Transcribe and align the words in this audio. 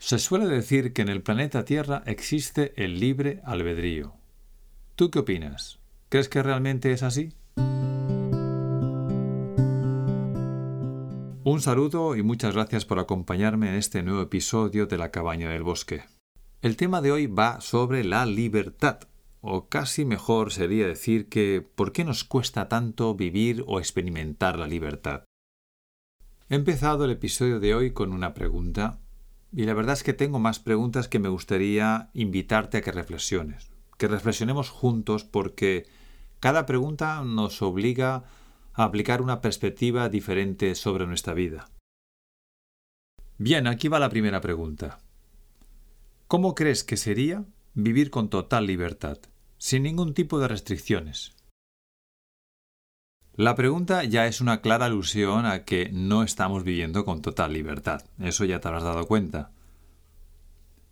Se 0.00 0.18
suele 0.18 0.46
decir 0.46 0.94
que 0.94 1.02
en 1.02 1.10
el 1.10 1.22
planeta 1.22 1.66
Tierra 1.66 2.02
existe 2.06 2.72
el 2.82 2.98
libre 2.98 3.42
albedrío. 3.44 4.14
¿Tú 4.96 5.10
qué 5.10 5.18
opinas? 5.18 5.78
¿Crees 6.08 6.30
que 6.30 6.42
realmente 6.42 6.90
es 6.92 7.02
así? 7.02 7.34
Un 11.44 11.60
saludo 11.60 12.16
y 12.16 12.22
muchas 12.22 12.54
gracias 12.54 12.86
por 12.86 12.98
acompañarme 12.98 13.68
en 13.68 13.74
este 13.74 14.02
nuevo 14.02 14.22
episodio 14.22 14.86
de 14.86 14.96
La 14.96 15.10
Cabaña 15.10 15.50
del 15.50 15.64
Bosque. 15.64 16.04
El 16.62 16.78
tema 16.78 17.02
de 17.02 17.12
hoy 17.12 17.26
va 17.26 17.60
sobre 17.60 18.02
la 18.02 18.24
libertad, 18.24 19.00
o 19.42 19.68
casi 19.68 20.06
mejor 20.06 20.50
sería 20.50 20.86
decir 20.86 21.28
que 21.28 21.62
¿por 21.74 21.92
qué 21.92 22.04
nos 22.04 22.24
cuesta 22.24 22.68
tanto 22.68 23.14
vivir 23.14 23.64
o 23.66 23.78
experimentar 23.78 24.58
la 24.58 24.66
libertad? 24.66 25.24
He 26.48 26.54
empezado 26.54 27.04
el 27.04 27.10
episodio 27.10 27.60
de 27.60 27.74
hoy 27.74 27.92
con 27.92 28.14
una 28.14 28.32
pregunta 28.32 28.98
y 29.52 29.64
la 29.64 29.74
verdad 29.74 29.94
es 29.94 30.02
que 30.02 30.12
tengo 30.12 30.38
más 30.38 30.60
preguntas 30.60 31.08
que 31.08 31.18
me 31.18 31.28
gustaría 31.28 32.10
invitarte 32.14 32.78
a 32.78 32.82
que 32.82 32.92
reflexiones, 32.92 33.70
que 33.98 34.08
reflexionemos 34.08 34.70
juntos 34.70 35.24
porque 35.24 35.86
cada 36.38 36.66
pregunta 36.66 37.22
nos 37.24 37.60
obliga 37.62 38.24
a 38.74 38.84
aplicar 38.84 39.20
una 39.22 39.40
perspectiva 39.40 40.08
diferente 40.08 40.74
sobre 40.74 41.06
nuestra 41.06 41.34
vida. 41.34 41.68
Bien, 43.38 43.66
aquí 43.66 43.88
va 43.88 43.98
la 43.98 44.10
primera 44.10 44.40
pregunta. 44.40 45.00
¿Cómo 46.28 46.54
crees 46.54 46.84
que 46.84 46.96
sería 46.96 47.44
vivir 47.74 48.10
con 48.10 48.28
total 48.28 48.66
libertad, 48.66 49.18
sin 49.58 49.82
ningún 49.82 50.14
tipo 50.14 50.38
de 50.38 50.48
restricciones? 50.48 51.34
La 53.40 53.54
pregunta 53.54 54.04
ya 54.04 54.26
es 54.26 54.42
una 54.42 54.60
clara 54.60 54.84
alusión 54.84 55.46
a 55.46 55.64
que 55.64 55.88
no 55.94 56.22
estamos 56.22 56.62
viviendo 56.62 57.06
con 57.06 57.22
total 57.22 57.54
libertad. 57.54 58.04
Eso 58.18 58.44
ya 58.44 58.60
te 58.60 58.68
habrás 58.68 58.82
dado 58.82 59.06
cuenta. 59.06 59.50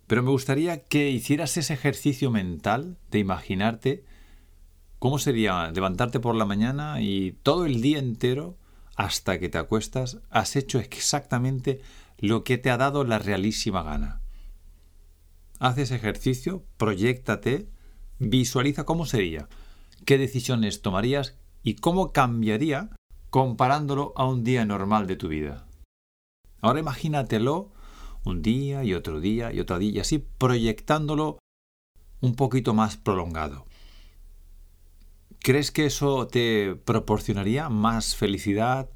Pero 0.07 0.23
me 0.23 0.31
gustaría 0.31 0.85
que 0.85 1.11
hicieras 1.11 1.59
ese 1.59 1.75
ejercicio 1.75 2.31
mental 2.31 2.97
de 3.11 3.19
imaginarte 3.19 4.03
cómo 4.99 5.19
sería 5.19 5.71
levantarte 5.73 6.21
por 6.21 6.35
la 6.37 6.47
mañana 6.47 7.03
y 7.03 7.33
todo 7.43 7.67
el 7.67 7.83
día 7.83 7.99
entero 7.99 8.57
hasta 8.97 9.39
que 9.39 9.51
te 9.51 9.59
acuestas 9.59 10.17
has 10.31 10.57
hecho 10.57 10.79
exactamente 10.79 11.83
lo 12.17 12.45
que 12.45 12.57
te 12.57 12.71
ha 12.71 12.79
dado 12.79 13.05
la 13.05 13.19
realísima 13.19 13.83
gana. 13.83 14.23
Haz 15.59 15.77
ese 15.77 15.97
ejercicio, 15.97 16.65
proyectate, 16.79 17.69
visualiza 18.19 18.85
cómo 18.85 19.05
sería, 19.05 19.51
qué 20.07 20.17
decisiones 20.17 20.81
tomarías, 20.81 21.37
y 21.63 21.77
cómo 21.77 22.13
cambiaría 22.13 22.91
comparándolo 23.31 24.13
a 24.17 24.27
un 24.27 24.45
día 24.45 24.65
normal 24.65 25.07
de 25.07 25.17
tu 25.17 25.29
vida. 25.29 25.67
Ahora 26.61 26.81
imagínatelo 26.81 27.73
un 28.25 28.43
día 28.43 28.85
y 28.85 28.95
otro 28.95 29.21
día 29.21 29.53
y 29.53 29.61
otro 29.61 29.79
día 29.79 29.91
y 29.91 30.01
así 30.01 30.19
proyectándolo 30.19 31.39
un 32.21 32.35
poquito 32.35 32.75
más 32.75 32.97
prolongado. 32.97 33.67
¿Crees 35.41 35.71
que 35.71 35.87
eso 35.87 36.27
te 36.27 36.75
proporcionaría 36.75 37.69
más 37.69 38.17
felicidad? 38.17 38.91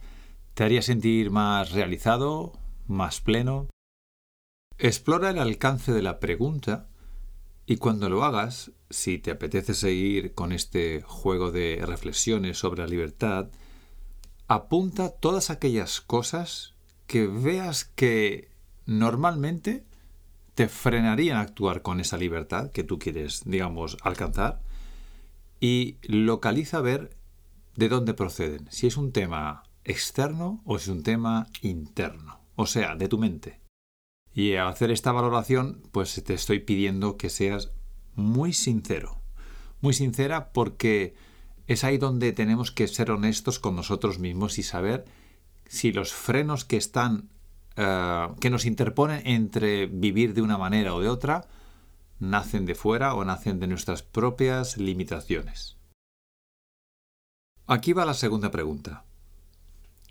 ¿Te 0.54 0.64
haría 0.64 0.82
sentir 0.82 1.30
más 1.30 1.72
realizado? 1.72 2.52
¿Más 2.86 3.20
pleno? 3.20 3.68
Explora 4.76 5.30
el 5.30 5.38
alcance 5.38 5.92
de 5.92 6.02
la 6.02 6.18
pregunta 6.18 6.88
y 7.66 7.76
cuando 7.76 8.08
lo 8.08 8.24
hagas, 8.24 8.72
si 8.90 9.18
te 9.18 9.30
apetece 9.30 9.74
seguir 9.74 10.34
con 10.34 10.52
este 10.52 11.02
juego 11.02 11.52
de 11.52 11.82
reflexiones 11.84 12.58
sobre 12.58 12.82
la 12.82 12.88
libertad, 12.88 13.48
apunta 14.48 15.10
todas 15.10 15.50
aquellas 15.50 16.00
cosas 16.00 16.74
que 17.06 17.26
veas 17.26 17.84
que 17.84 18.50
normalmente 18.84 19.84
te 20.54 20.68
frenarían 20.68 21.38
a 21.38 21.42
actuar 21.42 21.82
con 21.82 22.00
esa 22.00 22.18
libertad 22.18 22.70
que 22.72 22.84
tú 22.84 22.98
quieres, 22.98 23.42
digamos, 23.44 23.96
alcanzar 24.02 24.60
y 25.60 25.96
localiza 26.02 26.80
ver 26.80 27.16
de 27.76 27.88
dónde 27.88 28.12
proceden, 28.12 28.66
si 28.70 28.86
es 28.86 28.96
un 28.96 29.12
tema 29.12 29.62
externo 29.84 30.60
o 30.64 30.78
si 30.78 30.90
es 30.90 30.96
un 30.96 31.02
tema 31.02 31.46
interno, 31.62 32.40
o 32.56 32.66
sea, 32.66 32.96
de 32.96 33.08
tu 33.08 33.18
mente. 33.18 33.61
Y 34.34 34.54
al 34.54 34.68
hacer 34.68 34.90
esta 34.90 35.12
valoración, 35.12 35.82
pues 35.92 36.22
te 36.24 36.34
estoy 36.34 36.60
pidiendo 36.60 37.16
que 37.16 37.28
seas 37.28 37.72
muy 38.14 38.52
sincero. 38.52 39.18
Muy 39.80 39.94
sincera 39.94 40.52
porque 40.52 41.14
es 41.66 41.84
ahí 41.84 41.98
donde 41.98 42.32
tenemos 42.32 42.70
que 42.70 42.88
ser 42.88 43.10
honestos 43.10 43.58
con 43.58 43.76
nosotros 43.76 44.18
mismos 44.18 44.58
y 44.58 44.62
saber 44.62 45.04
si 45.66 45.92
los 45.92 46.12
frenos 46.12 46.64
que 46.64 46.76
están 46.76 47.30
eh, 47.76 48.28
que 48.40 48.50
nos 48.50 48.66
interponen 48.66 49.26
entre 49.26 49.86
vivir 49.86 50.34
de 50.34 50.42
una 50.42 50.58
manera 50.58 50.94
o 50.94 51.00
de 51.00 51.08
otra 51.08 51.46
nacen 52.18 52.66
de 52.66 52.74
fuera 52.74 53.14
o 53.14 53.24
nacen 53.24 53.58
de 53.60 53.66
nuestras 53.66 54.02
propias 54.02 54.76
limitaciones. 54.76 55.76
Aquí 57.66 57.92
va 57.92 58.04
la 58.04 58.14
segunda 58.14 58.50
pregunta. 58.50 59.04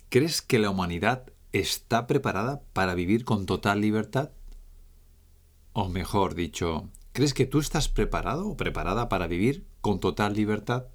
¿Crees 0.09 0.41
que 0.41 0.59
la 0.59 0.69
humanidad 0.69 1.31
está 1.51 2.07
preparada 2.07 2.61
para 2.73 2.95
vivir 2.95 3.25
con 3.25 3.45
total 3.45 3.81
libertad? 3.81 4.31
O 5.73 5.89
mejor 5.89 6.35
dicho, 6.35 6.89
¿crees 7.13 7.33
que 7.33 7.45
tú 7.45 7.59
estás 7.59 7.89
preparado 7.89 8.47
o 8.47 8.57
preparada 8.57 9.09
para 9.09 9.27
vivir 9.27 9.65
con 9.81 9.99
total 9.99 10.33
libertad? 10.33 10.87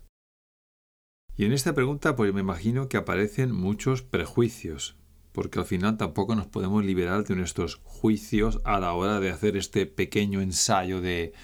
Y 1.37 1.45
en 1.45 1.53
esta 1.53 1.75
pregunta 1.75 2.17
pues 2.17 2.33
me 2.33 2.41
imagino 2.41 2.89
que 2.89 2.97
aparecen 2.97 3.53
muchos 3.53 4.03
prejuicios, 4.03 4.97
porque 5.33 5.59
al 5.59 5.67
final 5.67 5.99
tampoco 5.99 6.35
nos 6.35 6.47
podemos 6.47 6.85
liberar 6.85 7.25
de 7.25 7.37
nuestros 7.37 7.81
juicios 7.85 8.61
a 8.65 8.81
la 8.81 8.95
hora 8.95 9.21
de 9.21 9.31
hacer 9.31 9.57
este 9.57 9.85
pequeño 9.85 10.41
ensayo 10.41 11.03
de 11.03 11.35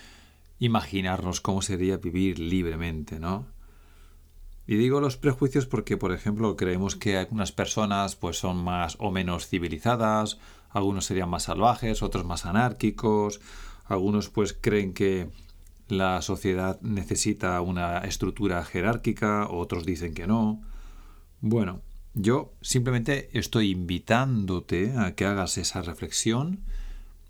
imaginarnos 0.59 1.41
cómo 1.41 1.61
sería 1.61 1.99
vivir 1.99 2.39
libremente, 2.39 3.21
¿no? 3.21 3.52
Y 4.67 4.77
digo 4.77 5.01
los 5.01 5.17
prejuicios 5.17 5.67
porque, 5.67 5.97
por 5.97 6.13
ejemplo, 6.13 6.57
creemos 6.57 6.95
que 6.97 7.17
algunas 7.17 7.53
personas 7.53 8.15
pues 8.17 8.39
son 8.39 8.63
más 8.63 8.97
o 9.01 9.11
menos 9.11 9.49
civilizadas, 9.49 10.39
algunos 10.71 11.05
serían 11.05 11.29
más 11.29 11.45
salvajes, 11.45 12.03
otros 12.03 12.25
más 12.25 12.47
anárquicos, 12.47 13.41
algunos 13.85 14.29
pues 14.29 14.57
creen 14.59 14.95
que 14.95 15.29
la 15.89 16.23
sociedad 16.23 16.81
necesita 16.81 17.61
una 17.61 17.99
estructura 17.99 18.65
jerárquica, 18.65 19.49
otros 19.49 19.85
dicen 19.85 20.15
que 20.15 20.27
no. 20.27 20.63
Bueno, 21.41 21.81
yo 22.15 22.53
simplemente 22.61 23.31
estoy 23.37 23.71
invitándote 23.71 24.95
a 24.97 25.15
que 25.15 25.27
hagas 25.27 25.59
esa 25.59 25.83
reflexión 25.83 26.61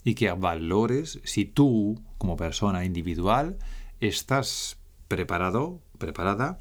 y 0.05 0.15
que 0.15 0.31
valores 0.33 1.21
si 1.25 1.47
tú, 1.47 2.01
como 2.19 2.37
persona 2.37 2.85
individual, 2.85 3.59
estás 4.01 4.77
preparado, 5.09 5.81
preparada 5.99 6.59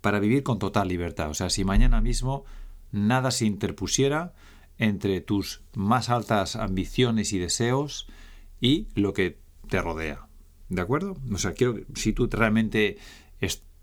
para 0.00 0.20
vivir 0.20 0.42
con 0.42 0.58
total 0.58 0.88
libertad. 0.88 1.30
O 1.30 1.34
sea, 1.34 1.50
si 1.50 1.64
mañana 1.64 2.00
mismo 2.00 2.44
nada 2.90 3.30
se 3.30 3.46
interpusiera 3.46 4.32
entre 4.78 5.20
tus 5.20 5.62
más 5.74 6.08
altas 6.08 6.56
ambiciones 6.56 7.32
y 7.32 7.38
deseos 7.38 8.06
y 8.60 8.88
lo 8.94 9.12
que 9.12 9.38
te 9.68 9.80
rodea. 9.82 10.28
¿De 10.68 10.82
acuerdo? 10.82 11.16
O 11.32 11.38
sea, 11.38 11.52
quiero 11.52 11.76
si 11.94 12.12
tú 12.12 12.28
realmente 12.30 12.98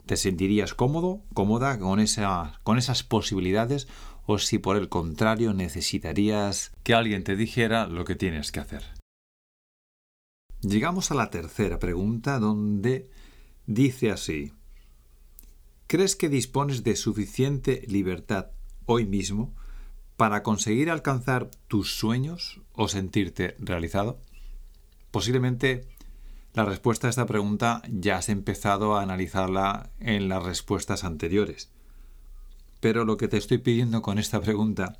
te 0.05 0.17
sentirías 0.17 0.73
cómodo, 0.73 1.23
cómoda 1.33 1.79
con, 1.79 1.99
esa, 1.99 2.59
con 2.63 2.77
esas 2.77 3.03
posibilidades 3.03 3.87
o 4.25 4.37
si 4.37 4.59
por 4.59 4.77
el 4.77 4.89
contrario 4.89 5.53
necesitarías 5.53 6.71
que 6.83 6.93
alguien 6.93 7.23
te 7.23 7.35
dijera 7.35 7.87
lo 7.87 8.05
que 8.05 8.15
tienes 8.15 8.51
que 8.51 8.59
hacer. 8.59 8.83
Llegamos 10.61 11.11
a 11.11 11.15
la 11.15 11.29
tercera 11.29 11.79
pregunta 11.79 12.39
donde 12.39 13.09
dice 13.65 14.11
así, 14.11 14.53
¿Crees 15.87 16.15
que 16.15 16.29
dispones 16.29 16.83
de 16.83 16.95
suficiente 16.95 17.83
libertad 17.87 18.47
hoy 18.87 19.05
mismo 19.05 19.53
para 20.17 20.41
conseguir 20.41 20.89
alcanzar 20.89 21.51
tus 21.67 21.95
sueños 21.95 22.59
o 22.73 22.87
sentirte 22.87 23.55
realizado? 23.59 24.19
Posiblemente 25.11 25.87
la 26.55 26.65
respuesta 26.65 27.05
a 27.05 27.11
esta 27.11 27.27
pregunta 27.27 27.83
ya 27.87 28.17
has 28.17 28.29
empezado 28.29 28.95
a 28.95 29.03
analizarla 29.03 29.91
en 29.99 30.27
las 30.27 30.43
respuestas 30.43 31.03
anteriores. 31.03 31.69
Pero 32.79 33.05
lo 33.05 33.17
que 33.17 33.27
te 33.27 33.37
estoy 33.37 33.59
pidiendo 33.59 34.01
con 34.01 34.17
esta 34.17 34.41
pregunta 34.41 34.97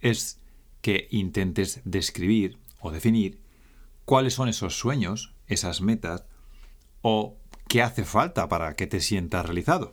es 0.00 0.40
que 0.80 1.06
intentes 1.10 1.82
describir 1.84 2.56
o 2.80 2.92
definir 2.92 3.40
cuáles 4.06 4.32
son 4.32 4.48
esos 4.48 4.78
sueños, 4.78 5.34
esas 5.48 5.82
metas, 5.82 6.24
o 7.02 7.36
qué 7.68 7.82
hace 7.82 8.04
falta 8.04 8.48
para 8.48 8.74
que 8.74 8.86
te 8.86 9.00
sientas 9.00 9.44
realizado. 9.44 9.92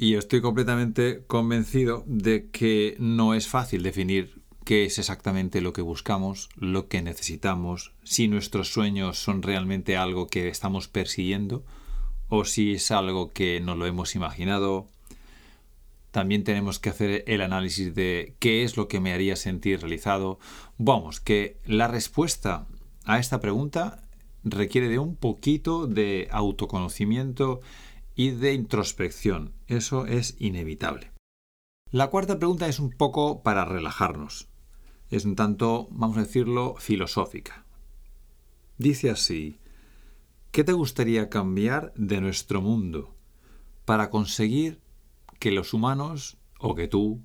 Y 0.00 0.14
estoy 0.14 0.40
completamente 0.40 1.24
convencido 1.26 2.04
de 2.06 2.50
que 2.50 2.94
no 3.00 3.34
es 3.34 3.48
fácil 3.48 3.82
definir 3.82 4.40
qué 4.64 4.84
es 4.84 5.00
exactamente 5.00 5.60
lo 5.60 5.72
que 5.72 5.82
buscamos, 5.82 6.50
lo 6.54 6.86
que 6.86 7.02
necesitamos, 7.02 7.94
si 8.04 8.28
nuestros 8.28 8.72
sueños 8.72 9.18
son 9.18 9.42
realmente 9.42 9.96
algo 9.96 10.28
que 10.28 10.46
estamos 10.50 10.86
persiguiendo 10.86 11.64
o 12.28 12.44
si 12.44 12.74
es 12.74 12.92
algo 12.92 13.30
que 13.30 13.58
no 13.58 13.74
lo 13.74 13.86
hemos 13.86 14.14
imaginado. 14.14 14.86
también 16.12 16.44
tenemos 16.44 16.78
que 16.78 16.90
hacer 16.90 17.24
el 17.26 17.40
análisis 17.40 17.92
de 17.92 18.36
qué 18.38 18.62
es 18.62 18.76
lo 18.76 18.86
que 18.86 19.00
me 19.00 19.12
haría 19.12 19.34
sentir 19.34 19.80
realizado. 19.80 20.38
Vamos, 20.76 21.18
que 21.18 21.58
la 21.66 21.88
respuesta 21.88 22.68
a 23.04 23.18
esta 23.18 23.40
pregunta 23.40 24.04
requiere 24.44 24.88
de 24.88 25.00
un 25.00 25.16
poquito 25.16 25.88
de 25.88 26.28
autoconocimiento 26.30 27.60
y 28.18 28.32
de 28.32 28.52
introspección. 28.52 29.54
Eso 29.68 30.04
es 30.04 30.34
inevitable. 30.40 31.12
La 31.92 32.08
cuarta 32.08 32.36
pregunta 32.38 32.66
es 32.66 32.80
un 32.80 32.90
poco 32.90 33.44
para 33.44 33.64
relajarnos. 33.64 34.48
Es 35.08 35.24
un 35.24 35.36
tanto, 35.36 35.86
vamos 35.92 36.16
a 36.16 36.22
decirlo, 36.22 36.74
filosófica. 36.80 37.64
Dice 38.76 39.10
así, 39.10 39.60
¿qué 40.50 40.64
te 40.64 40.72
gustaría 40.72 41.28
cambiar 41.28 41.92
de 41.94 42.20
nuestro 42.20 42.60
mundo 42.60 43.14
para 43.84 44.10
conseguir 44.10 44.80
que 45.38 45.52
los 45.52 45.72
humanos, 45.72 46.38
o 46.58 46.74
que 46.74 46.88
tú, 46.88 47.22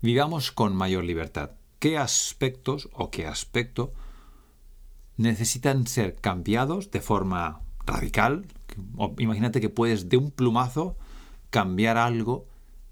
vivamos 0.00 0.50
con 0.50 0.74
mayor 0.74 1.04
libertad. 1.04 1.50
¿Qué 1.78 1.98
aspectos 1.98 2.88
o 2.94 3.10
qué 3.10 3.26
aspecto 3.26 3.92
necesitan 5.18 5.86
ser 5.86 6.14
cambiados 6.16 6.90
de 6.90 7.02
forma 7.02 7.60
radical? 7.84 8.46
Imagínate 9.18 9.60
que 9.60 9.68
puedes 9.68 10.08
de 10.08 10.16
un 10.16 10.30
plumazo 10.30 10.96
cambiar 11.50 11.96
algo 11.96 12.46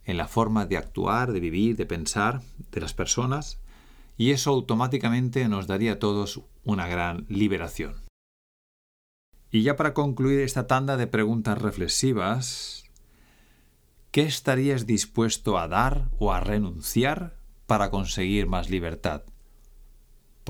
en 0.05 0.17
la 0.17 0.29
forma 0.29 0.67
de 0.67 0.77
actuar, 0.77 1.33
de 1.33 1.41
vivir, 1.41 1.77
de 1.77 1.87
pensar 1.87 2.43
de 2.73 2.81
las 2.81 2.95
personas, 2.95 3.61
y 4.17 4.33
eso 4.33 4.51
automáticamente 4.51 5.49
nos 5.49 5.67
daría 5.67 5.93
a 5.93 5.99
todos 5.99 6.43
una 6.65 6.87
gran 6.87 7.27
liberación. 7.29 7.95
Y 9.51 9.63
ya 9.63 9.77
para 9.77 9.95
concluir 9.95 10.41
esta 10.41 10.67
tanda 10.67 10.97
de 10.97 11.07
preguntas 11.07 11.61
reflexivas, 11.61 12.85
¿qué 14.11 14.23
estarías 14.23 14.87
dispuesto 14.87 15.59
a 15.59 15.69
dar 15.69 16.09
o 16.19 16.33
a 16.33 16.41
renunciar 16.41 17.37
para 17.67 17.91
conseguir 17.91 18.47
más 18.47 18.71
libertad? 18.71 19.23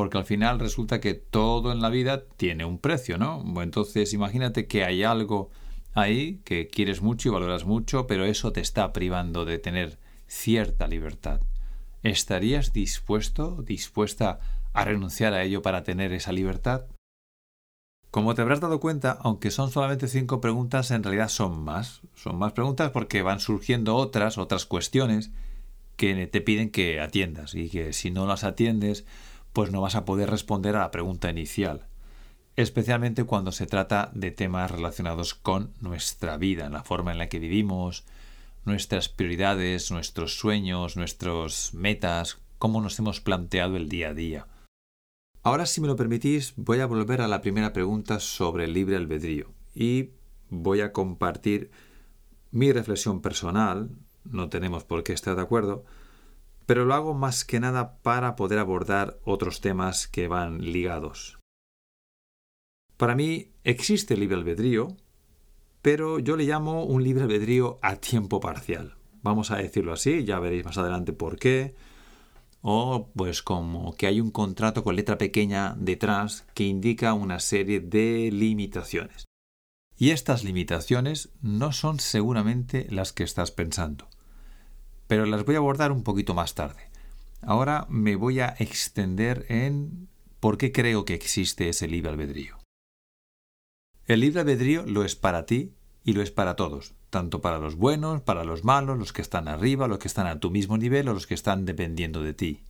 Porque 0.00 0.16
al 0.16 0.24
final 0.24 0.58
resulta 0.58 0.98
que 0.98 1.12
todo 1.12 1.72
en 1.72 1.82
la 1.82 1.90
vida 1.90 2.24
tiene 2.38 2.64
un 2.64 2.78
precio, 2.78 3.18
¿no? 3.18 3.44
Entonces 3.60 4.14
imagínate 4.14 4.66
que 4.66 4.82
hay 4.82 5.02
algo 5.02 5.50
ahí 5.92 6.40
que 6.42 6.68
quieres 6.68 7.02
mucho 7.02 7.28
y 7.28 7.32
valoras 7.32 7.66
mucho, 7.66 8.06
pero 8.06 8.24
eso 8.24 8.50
te 8.50 8.62
está 8.62 8.94
privando 8.94 9.44
de 9.44 9.58
tener 9.58 9.98
cierta 10.26 10.88
libertad. 10.88 11.42
¿Estarías 12.02 12.72
dispuesto, 12.72 13.60
dispuesta 13.60 14.40
a 14.72 14.86
renunciar 14.86 15.34
a 15.34 15.42
ello 15.42 15.60
para 15.60 15.84
tener 15.84 16.14
esa 16.14 16.32
libertad? 16.32 16.86
Como 18.10 18.34
te 18.34 18.40
habrás 18.40 18.60
dado 18.60 18.80
cuenta, 18.80 19.18
aunque 19.20 19.50
son 19.50 19.70
solamente 19.70 20.08
cinco 20.08 20.40
preguntas, 20.40 20.92
en 20.92 21.02
realidad 21.02 21.28
son 21.28 21.62
más. 21.62 22.00
Son 22.14 22.38
más 22.38 22.54
preguntas 22.54 22.90
porque 22.90 23.20
van 23.20 23.40
surgiendo 23.40 23.96
otras, 23.96 24.38
otras 24.38 24.64
cuestiones 24.64 25.30
que 25.96 26.26
te 26.26 26.40
piden 26.40 26.70
que 26.70 27.00
atiendas 27.02 27.54
y 27.54 27.68
que 27.68 27.92
si 27.92 28.10
no 28.10 28.26
las 28.26 28.44
atiendes, 28.44 29.04
pues 29.52 29.70
no 29.70 29.80
vas 29.80 29.94
a 29.94 30.04
poder 30.04 30.30
responder 30.30 30.76
a 30.76 30.80
la 30.80 30.90
pregunta 30.90 31.30
inicial. 31.30 31.86
Especialmente 32.56 33.24
cuando 33.24 33.52
se 33.52 33.66
trata 33.66 34.10
de 34.14 34.30
temas 34.30 34.70
relacionados 34.70 35.34
con 35.34 35.72
nuestra 35.80 36.36
vida, 36.36 36.68
la 36.68 36.84
forma 36.84 37.12
en 37.12 37.18
la 37.18 37.28
que 37.28 37.38
vivimos, 37.38 38.04
nuestras 38.64 39.08
prioridades, 39.08 39.90
nuestros 39.90 40.38
sueños, 40.38 40.96
nuestras 40.96 41.72
metas, 41.74 42.38
cómo 42.58 42.80
nos 42.80 42.98
hemos 42.98 43.20
planteado 43.20 43.76
el 43.76 43.88
día 43.88 44.10
a 44.10 44.14
día. 44.14 44.46
Ahora, 45.42 45.64
si 45.64 45.80
me 45.80 45.86
lo 45.86 45.96
permitís, 45.96 46.52
voy 46.56 46.80
a 46.80 46.86
volver 46.86 47.22
a 47.22 47.28
la 47.28 47.40
primera 47.40 47.72
pregunta 47.72 48.20
sobre 48.20 48.64
el 48.64 48.74
libre 48.74 48.96
albedrío 48.96 49.48
y 49.74 50.10
voy 50.50 50.82
a 50.82 50.92
compartir 50.92 51.70
mi 52.50 52.72
reflexión 52.72 53.22
personal, 53.22 53.90
no 54.24 54.50
tenemos 54.50 54.84
por 54.84 55.02
qué 55.02 55.14
estar 55.14 55.36
de 55.36 55.42
acuerdo, 55.42 55.84
pero 56.70 56.84
lo 56.84 56.94
hago 56.94 57.14
más 57.14 57.44
que 57.44 57.58
nada 57.58 57.96
para 58.00 58.36
poder 58.36 58.60
abordar 58.60 59.18
otros 59.24 59.60
temas 59.60 60.06
que 60.06 60.28
van 60.28 60.60
ligados. 60.60 61.40
Para 62.96 63.16
mí 63.16 63.50
existe 63.64 64.16
libre 64.16 64.36
albedrío, 64.36 64.96
pero 65.82 66.20
yo 66.20 66.36
le 66.36 66.44
llamo 66.44 66.84
un 66.84 67.02
libre 67.02 67.24
albedrío 67.24 67.80
a 67.82 67.96
tiempo 67.96 68.38
parcial. 68.38 68.94
Vamos 69.20 69.50
a 69.50 69.56
decirlo 69.56 69.92
así, 69.92 70.24
ya 70.24 70.38
veréis 70.38 70.64
más 70.64 70.78
adelante 70.78 71.12
por 71.12 71.40
qué 71.40 71.74
o 72.62 73.10
pues 73.16 73.42
como 73.42 73.96
que 73.96 74.06
hay 74.06 74.20
un 74.20 74.30
contrato 74.30 74.84
con 74.84 74.94
letra 74.94 75.18
pequeña 75.18 75.74
detrás 75.76 76.46
que 76.54 76.62
indica 76.62 77.14
una 77.14 77.40
serie 77.40 77.80
de 77.80 78.30
limitaciones. 78.30 79.24
Y 79.96 80.10
estas 80.10 80.44
limitaciones 80.44 81.30
no 81.42 81.72
son 81.72 81.98
seguramente 81.98 82.86
las 82.90 83.12
que 83.12 83.24
estás 83.24 83.50
pensando, 83.50 84.06
pero 85.10 85.26
las 85.26 85.44
voy 85.44 85.56
a 85.56 85.58
abordar 85.58 85.90
un 85.90 86.04
poquito 86.04 86.34
más 86.34 86.54
tarde. 86.54 86.88
Ahora 87.42 87.84
me 87.88 88.14
voy 88.14 88.38
a 88.38 88.54
extender 88.60 89.44
en 89.48 90.06
por 90.38 90.56
qué 90.56 90.70
creo 90.70 91.04
que 91.04 91.14
existe 91.14 91.68
ese 91.68 91.88
libre 91.88 92.10
albedrío. 92.10 92.58
El 94.06 94.20
libre 94.20 94.42
albedrío 94.42 94.86
lo 94.86 95.04
es 95.04 95.16
para 95.16 95.46
ti 95.46 95.72
y 96.04 96.12
lo 96.12 96.22
es 96.22 96.30
para 96.30 96.54
todos, 96.54 96.94
tanto 97.10 97.40
para 97.40 97.58
los 97.58 97.74
buenos, 97.74 98.20
para 98.20 98.44
los 98.44 98.62
malos, 98.62 99.00
los 99.00 99.12
que 99.12 99.20
están 99.20 99.48
arriba, 99.48 99.88
los 99.88 99.98
que 99.98 100.06
están 100.06 100.28
a 100.28 100.38
tu 100.38 100.52
mismo 100.52 100.78
nivel 100.78 101.08
o 101.08 101.12
los 101.12 101.26
que 101.26 101.34
están 101.34 101.64
dependiendo 101.64 102.22
de 102.22 102.32
ti. 102.32 102.60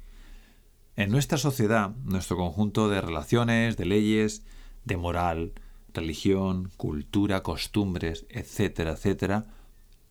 En 0.97 1.11
nuestra 1.11 1.37
sociedad, 1.37 1.91
nuestro 2.05 2.39
conjunto 2.39 2.89
de 2.89 3.03
relaciones, 3.03 3.77
de 3.77 3.85
leyes, 3.85 4.47
de 4.87 4.97
moral, 4.97 5.53
religión, 5.93 6.71
cultura, 6.79 7.43
costumbres, 7.43 8.25
etcétera, 8.31 8.93
etcétera, 8.93 9.45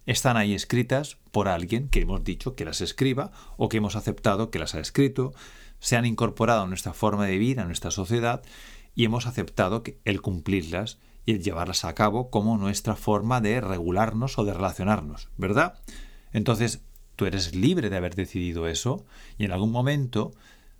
están 0.06 0.38
ahí 0.38 0.54
escritas 0.54 1.18
por 1.31 1.48
alguien 1.48 1.90
que 1.90 2.01
hemos 2.01 2.24
dicho 2.24 2.56
que 2.56 2.66
las 2.66 2.81
escriba 2.81 3.31
o 3.57 3.69
que 3.69 3.78
hemos 3.78 3.96
aceptado 3.96 4.50
que 4.50 4.60
las 4.60 4.75
ha 4.75 4.80
escrito, 4.80 5.34
se 5.80 5.96
han 5.96 6.06
incorporado 6.06 6.63
a 6.63 6.68
nuestra 6.68 6.94
forma 6.94 7.25
de 7.25 7.38
vida, 7.38 7.63
a 7.63 7.66
nuestra 7.66 7.92
sociedad, 7.92 8.42
y 8.96 9.06
hemos 9.06 9.28
aceptado 9.28 9.84
que 9.84 9.98
el 10.06 10.22
cumplirlas 10.22 11.00
y 11.25 11.34
el 11.34 11.44
llevarlas 11.44 11.86
a 11.86 11.94
cabo 11.94 12.30
como 12.30 12.57
nuestra 12.57 12.96
forma 12.96 13.40
de 13.40 13.62
regularnos 13.62 14.38
o 14.38 14.46
de 14.46 14.54
relacionarnos, 14.54 15.30
¿verdad? 15.38 15.80
Entonces, 16.34 16.81
tú 17.16 17.25
eres 17.25 17.56
libre 17.56 17.90
de 17.90 17.98
haber 17.98 18.16
decidido 18.16 18.68
eso 18.68 19.06
y 19.38 19.45
en 19.45 19.52
algún 19.52 19.72
momento, 19.72 20.31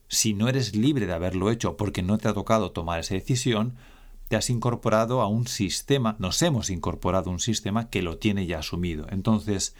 si 0.08 0.34
no 0.34 0.48
eres 0.48 0.76
libre 0.76 1.06
de 1.06 1.14
haberlo 1.14 1.52
hecho 1.52 1.78
porque 1.78 2.02
no 2.02 2.18
te 2.18 2.28
ha 2.28 2.34
tocado 2.34 2.72
tomar 2.72 3.00
esa 3.00 3.14
decisión, 3.14 3.76
te 4.30 4.38
has 4.38 4.50
incorporado 4.50 5.22
a 5.22 5.28
un 5.28 5.48
sistema, 5.48 6.16
nos 6.20 6.42
hemos 6.42 6.70
incorporado 6.70 7.30
a 7.30 7.34
un 7.34 7.40
sistema 7.40 7.90
que 7.90 8.02
lo 8.02 8.18
tiene 8.18 8.46
ya 8.46 8.60
asumido. 8.60 9.08
Entonces, 9.10 9.76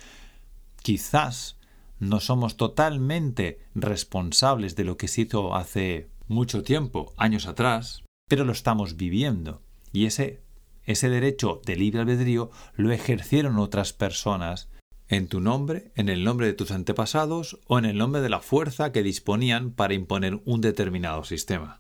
quizás 0.82 1.58
no 2.00 2.20
somos 2.20 2.58
totalmente 2.58 3.60
responsables 3.76 4.76
de 4.76 4.84
lo 4.84 4.98
que 4.98 5.08
se 5.08 5.22
hizo 5.22 5.56
hace 5.56 6.10
mucho 6.28 6.64
tiempo, 6.64 7.14
años 7.16 7.48
atrás, 7.48 8.04
pero 8.28 8.44
lo 8.44 8.52
estamos 8.52 8.98
viviendo. 8.98 9.62
Y 9.94 10.06
ese 10.06 10.42
ese 10.90 11.08
derecho 11.08 11.62
de 11.66 11.76
libre 11.76 12.02
albedrío 12.02 12.50
lo 12.76 12.92
ejercieron 12.92 13.60
otras 13.60 13.94
personas 13.94 14.70
en 15.08 15.28
tu 15.28 15.40
nombre, 15.40 15.92
en 15.96 16.10
el 16.10 16.24
nombre 16.24 16.48
de 16.48 16.54
tus 16.54 16.72
antepasados 16.72 17.60
o 17.68 17.78
en 17.78 17.86
el 17.86 18.00
nombre 18.00 18.22
de 18.22 18.30
la 18.30 18.40
fuerza 18.40 18.92
que 18.92 19.04
disponían 19.04 19.72
para 19.72 19.94
imponer 19.94 20.42
un 20.46 20.62
determinado 20.62 21.24
sistema. 21.26 21.80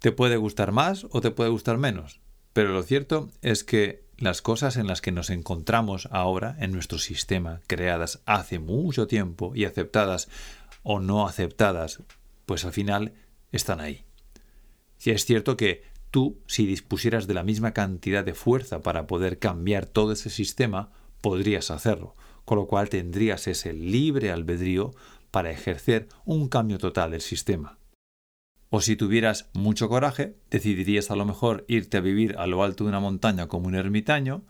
Te 0.00 0.12
puede 0.12 0.36
gustar 0.36 0.72
más 0.72 1.06
o 1.10 1.20
te 1.20 1.30
puede 1.30 1.50
gustar 1.50 1.78
menos, 1.78 2.20
pero 2.52 2.72
lo 2.72 2.82
cierto 2.82 3.30
es 3.42 3.64
que 3.64 4.04
las 4.18 4.42
cosas 4.42 4.76
en 4.76 4.86
las 4.86 5.00
que 5.00 5.12
nos 5.12 5.30
encontramos 5.30 6.08
ahora 6.10 6.56
en 6.58 6.72
nuestro 6.72 6.98
sistema, 6.98 7.60
creadas 7.66 8.20
hace 8.26 8.58
mucho 8.58 9.06
tiempo 9.06 9.52
y 9.54 9.64
aceptadas 9.64 10.28
o 10.82 11.00
no 11.00 11.26
aceptadas, 11.26 12.02
pues 12.44 12.64
al 12.64 12.72
final 12.72 13.14
están 13.52 13.80
ahí. 13.80 14.04
Si 14.98 15.10
es 15.10 15.24
cierto 15.24 15.56
que 15.56 15.90
Tú, 16.10 16.40
si 16.46 16.66
dispusieras 16.66 17.28
de 17.28 17.34
la 17.34 17.44
misma 17.44 17.72
cantidad 17.72 18.24
de 18.24 18.34
fuerza 18.34 18.82
para 18.82 19.06
poder 19.06 19.38
cambiar 19.38 19.86
todo 19.86 20.12
ese 20.12 20.28
sistema, 20.28 20.90
podrías 21.20 21.70
hacerlo, 21.70 22.16
con 22.44 22.58
lo 22.58 22.66
cual 22.66 22.88
tendrías 22.88 23.46
ese 23.46 23.72
libre 23.72 24.32
albedrío 24.32 24.92
para 25.30 25.52
ejercer 25.52 26.08
un 26.24 26.48
cambio 26.48 26.78
total 26.78 27.12
del 27.12 27.20
sistema. 27.20 27.78
O 28.70 28.80
si 28.80 28.96
tuvieras 28.96 29.50
mucho 29.52 29.88
coraje, 29.88 30.36
decidirías 30.50 31.10
a 31.10 31.16
lo 31.16 31.26
mejor 31.26 31.64
irte 31.68 31.98
a 31.98 32.00
vivir 32.00 32.36
a 32.38 32.46
lo 32.46 32.62
alto 32.62 32.84
de 32.84 32.90
una 32.90 33.00
montaña 33.00 33.48
como 33.48 33.66
un 33.66 33.74
ermitaño, 33.74 34.42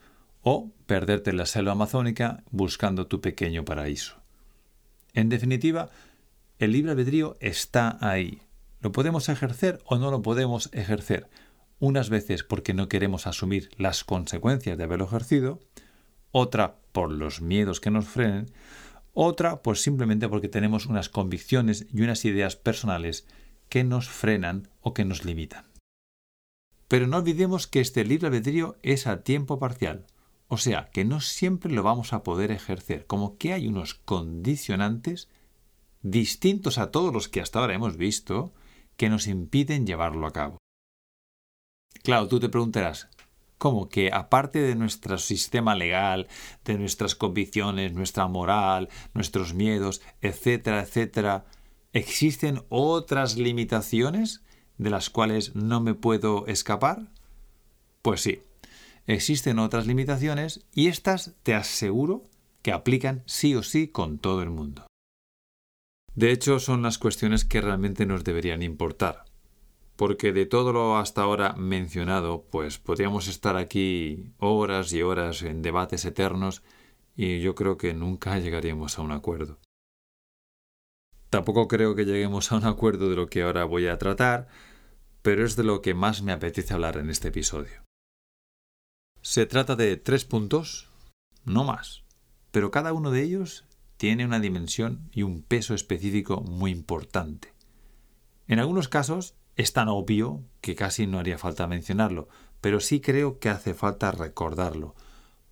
o 0.42 0.70
perderte 0.86 1.30
en 1.30 1.36
la 1.36 1.46
selva 1.46 1.72
amazónica 1.72 2.44
buscando 2.50 3.06
tu 3.06 3.20
pequeño 3.20 3.64
paraíso. 3.64 4.16
En 5.12 5.28
definitiva, 5.28 5.90
el 6.58 6.72
libre 6.72 6.92
albedrío 6.92 7.36
está 7.40 7.98
ahí. 8.00 8.42
¿Lo 8.80 8.92
podemos 8.92 9.28
ejercer 9.28 9.80
o 9.84 9.98
no 9.98 10.10
lo 10.10 10.22
podemos 10.22 10.70
ejercer? 10.72 11.28
unas 11.80 12.10
veces 12.10 12.44
porque 12.44 12.74
no 12.74 12.88
queremos 12.88 13.26
asumir 13.26 13.70
las 13.76 14.04
consecuencias 14.04 14.78
de 14.78 14.84
haberlo 14.84 15.06
ejercido, 15.06 15.58
otra 16.30 16.76
por 16.92 17.10
los 17.10 17.40
miedos 17.40 17.80
que 17.80 17.90
nos 17.90 18.06
frenen, 18.06 18.52
otra 19.14 19.62
pues 19.62 19.82
simplemente 19.82 20.28
porque 20.28 20.48
tenemos 20.48 20.86
unas 20.86 21.08
convicciones 21.08 21.86
y 21.92 22.02
unas 22.02 22.24
ideas 22.24 22.54
personales 22.54 23.26
que 23.70 23.82
nos 23.84 24.10
frenan 24.10 24.68
o 24.82 24.92
que 24.92 25.06
nos 25.06 25.24
limitan. 25.24 25.64
Pero 26.88 27.06
no 27.06 27.16
olvidemos 27.16 27.66
que 27.66 27.80
este 27.80 28.04
libre 28.04 28.26
albedrío 28.26 28.76
es 28.82 29.06
a 29.06 29.22
tiempo 29.22 29.58
parcial, 29.58 30.06
O 30.52 30.58
sea, 30.58 30.90
que 30.92 31.04
no 31.04 31.20
siempre 31.20 31.72
lo 31.72 31.84
vamos 31.84 32.12
a 32.12 32.24
poder 32.24 32.50
ejercer, 32.50 33.06
como 33.06 33.38
que 33.38 33.52
hay 33.52 33.68
unos 33.68 33.94
condicionantes 33.94 35.28
distintos 36.02 36.76
a 36.78 36.90
todos 36.90 37.14
los 37.14 37.28
que 37.28 37.40
hasta 37.40 37.60
ahora 37.60 37.74
hemos 37.74 37.96
visto 37.96 38.52
que 38.96 39.08
nos 39.08 39.28
impiden 39.28 39.86
llevarlo 39.86 40.26
a 40.26 40.32
cabo. 40.32 40.58
Claro, 42.02 42.26
tú 42.26 42.40
te 42.40 42.48
preguntarás, 42.48 43.08
¿cómo 43.58 43.88
que 43.88 44.10
aparte 44.12 44.60
de 44.60 44.74
nuestro 44.74 45.18
sistema 45.18 45.76
legal, 45.76 46.26
de 46.64 46.78
nuestras 46.78 47.14
convicciones, 47.14 47.92
nuestra 47.92 48.26
moral, 48.26 48.88
nuestros 49.14 49.54
miedos, 49.54 50.02
etcétera, 50.20 50.80
etcétera, 50.80 51.44
existen 51.92 52.62
otras 52.68 53.36
limitaciones 53.36 54.42
de 54.78 54.90
las 54.90 55.10
cuales 55.10 55.54
no 55.54 55.80
me 55.80 55.94
puedo 55.94 56.46
escapar? 56.46 57.10
Pues 58.02 58.22
sí, 58.22 58.42
existen 59.06 59.58
otras 59.58 59.86
limitaciones 59.86 60.64
y 60.74 60.88
estas 60.88 61.34
te 61.42 61.54
aseguro 61.54 62.24
que 62.62 62.72
aplican 62.72 63.22
sí 63.26 63.54
o 63.54 63.62
sí 63.62 63.88
con 63.88 64.18
todo 64.18 64.42
el 64.42 64.50
mundo. 64.50 64.86
De 66.14 66.32
hecho, 66.32 66.58
son 66.58 66.82
las 66.82 66.98
cuestiones 66.98 67.44
que 67.44 67.60
realmente 67.60 68.04
nos 68.04 68.24
deberían 68.24 68.62
importar, 68.62 69.24
porque 69.96 70.32
de 70.32 70.44
todo 70.46 70.72
lo 70.72 70.96
hasta 70.96 71.22
ahora 71.22 71.54
mencionado, 71.54 72.46
pues 72.50 72.78
podríamos 72.78 73.28
estar 73.28 73.56
aquí 73.56 74.32
horas 74.38 74.92
y 74.92 75.02
horas 75.02 75.42
en 75.42 75.62
debates 75.62 76.04
eternos 76.04 76.62
y 77.16 77.40
yo 77.40 77.54
creo 77.54 77.76
que 77.76 77.94
nunca 77.94 78.38
llegaríamos 78.38 78.98
a 78.98 79.02
un 79.02 79.12
acuerdo. 79.12 79.58
Tampoco 81.30 81.68
creo 81.68 81.94
que 81.94 82.04
lleguemos 82.04 82.50
a 82.50 82.56
un 82.56 82.64
acuerdo 82.64 83.08
de 83.08 83.16
lo 83.16 83.28
que 83.28 83.42
ahora 83.42 83.64
voy 83.64 83.86
a 83.86 83.98
tratar, 83.98 84.48
pero 85.22 85.44
es 85.44 85.54
de 85.54 85.62
lo 85.62 85.80
que 85.80 85.94
más 85.94 86.22
me 86.22 86.32
apetece 86.32 86.74
hablar 86.74 86.96
en 86.96 87.08
este 87.08 87.28
episodio. 87.28 87.84
Se 89.22 89.46
trata 89.46 89.76
de 89.76 89.96
tres 89.96 90.24
puntos, 90.24 90.90
no 91.44 91.62
más, 91.62 92.02
pero 92.50 92.70
cada 92.70 92.92
uno 92.92 93.12
de 93.12 93.22
ellos 93.22 93.64
tiene 93.96 94.24
una 94.24 94.40
dimensión 94.40 95.08
y 95.12 95.22
un 95.22 95.42
peso 95.42 95.74
específico 95.74 96.40
muy 96.40 96.72
importante. 96.72 97.54
En 98.48 98.58
algunos 98.58 98.88
casos 98.88 99.34
es 99.56 99.72
tan 99.72 99.88
obvio 99.88 100.42
que 100.60 100.74
casi 100.74 101.06
no 101.06 101.18
haría 101.18 101.38
falta 101.38 101.68
mencionarlo, 101.68 102.28
pero 102.60 102.80
sí 102.80 103.00
creo 103.00 103.38
que 103.38 103.50
hace 103.50 103.74
falta 103.74 104.10
recordarlo, 104.10 104.96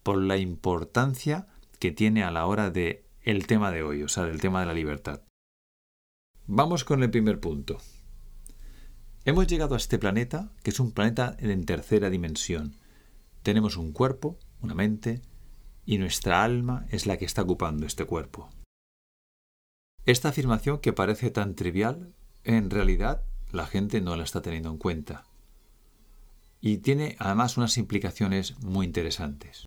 por 0.02 0.16
la 0.16 0.38
importancia 0.38 1.46
que 1.78 1.92
tiene 1.92 2.24
a 2.24 2.30
la 2.30 2.46
hora 2.46 2.70
de 2.70 3.04
el 3.22 3.46
tema 3.46 3.70
de 3.70 3.82
hoy, 3.82 4.02
o 4.02 4.08
sea, 4.08 4.24
del 4.24 4.40
tema 4.40 4.60
de 4.60 4.66
la 4.66 4.74
libertad. 4.74 5.27
Vamos 6.50 6.82
con 6.82 7.02
el 7.02 7.10
primer 7.10 7.40
punto. 7.40 7.76
Hemos 9.26 9.46
llegado 9.48 9.74
a 9.74 9.76
este 9.76 9.98
planeta, 9.98 10.50
que 10.62 10.70
es 10.70 10.80
un 10.80 10.92
planeta 10.92 11.36
en 11.40 11.66
tercera 11.66 12.08
dimensión. 12.08 12.74
Tenemos 13.42 13.76
un 13.76 13.92
cuerpo, 13.92 14.38
una 14.62 14.74
mente, 14.74 15.20
y 15.84 15.98
nuestra 15.98 16.42
alma 16.42 16.86
es 16.88 17.04
la 17.04 17.18
que 17.18 17.26
está 17.26 17.42
ocupando 17.42 17.84
este 17.84 18.06
cuerpo. 18.06 18.48
Esta 20.06 20.30
afirmación 20.30 20.78
que 20.78 20.94
parece 20.94 21.30
tan 21.30 21.54
trivial, 21.54 22.14
en 22.44 22.70
realidad 22.70 23.24
la 23.52 23.66
gente 23.66 24.00
no 24.00 24.16
la 24.16 24.24
está 24.24 24.40
teniendo 24.40 24.70
en 24.70 24.78
cuenta. 24.78 25.26
Y 26.62 26.78
tiene 26.78 27.16
además 27.18 27.58
unas 27.58 27.76
implicaciones 27.76 28.58
muy 28.60 28.86
interesantes. 28.86 29.66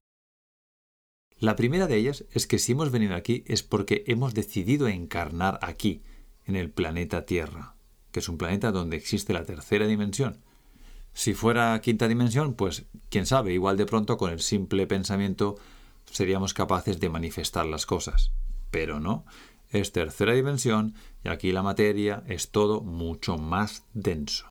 La 1.37 1.55
primera 1.55 1.85
de 1.85 1.97
ellas 1.97 2.25
es 2.31 2.47
que 2.47 2.57
si 2.57 2.71
hemos 2.71 2.89
venido 2.89 3.13
aquí 3.13 3.43
es 3.45 3.61
porque 3.61 4.03
hemos 4.07 4.33
decidido 4.33 4.87
encarnar 4.87 5.59
aquí, 5.61 6.01
en 6.51 6.57
el 6.57 6.69
planeta 6.69 7.25
Tierra, 7.25 7.75
que 8.11 8.19
es 8.19 8.29
un 8.29 8.37
planeta 8.37 8.71
donde 8.71 8.97
existe 8.97 9.33
la 9.33 9.45
tercera 9.45 9.87
dimensión. 9.87 10.43
Si 11.13 11.33
fuera 11.33 11.79
quinta 11.81 12.07
dimensión, 12.07 12.53
pues 12.53 12.85
quién 13.09 13.25
sabe, 13.25 13.53
igual 13.53 13.77
de 13.77 13.85
pronto 13.85 14.17
con 14.17 14.31
el 14.31 14.39
simple 14.39 14.85
pensamiento 14.85 15.55
seríamos 16.05 16.53
capaces 16.53 16.99
de 16.99 17.09
manifestar 17.09 17.65
las 17.65 17.85
cosas. 17.85 18.31
Pero 18.69 18.99
no, 18.99 19.25
es 19.69 19.91
tercera 19.91 20.33
dimensión 20.33 20.95
y 21.23 21.29
aquí 21.29 21.51
la 21.51 21.63
materia 21.63 22.23
es 22.27 22.51
todo 22.51 22.81
mucho 22.81 23.37
más 23.37 23.85
denso. 23.93 24.49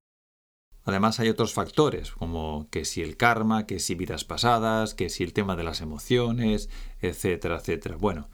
Además 0.84 1.20
hay 1.20 1.28
otros 1.28 1.52
factores, 1.52 2.12
como 2.12 2.68
que 2.70 2.86
si 2.86 3.02
el 3.02 3.18
karma, 3.18 3.66
que 3.66 3.78
si 3.78 3.94
vidas 3.94 4.24
pasadas, 4.24 4.94
que 4.94 5.10
si 5.10 5.22
el 5.22 5.34
tema 5.34 5.54
de 5.54 5.64
las 5.64 5.82
emociones, 5.82 6.70
etcétera, 7.00 7.58
etcétera. 7.58 7.96
Bueno, 7.96 8.28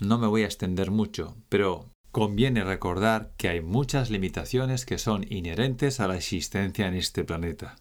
no 0.00 0.18
me 0.18 0.26
voy 0.26 0.42
a 0.42 0.46
extender 0.46 0.90
mucho, 0.90 1.36
pero 1.48 1.86
conviene 2.16 2.64
recordar 2.64 3.34
que 3.36 3.50
hay 3.50 3.60
muchas 3.60 4.08
limitaciones 4.08 4.86
que 4.86 4.96
son 4.96 5.26
inherentes 5.28 6.00
a 6.00 6.08
la 6.08 6.16
existencia 6.16 6.88
en 6.88 6.94
este 6.94 7.24
planeta. 7.24 7.76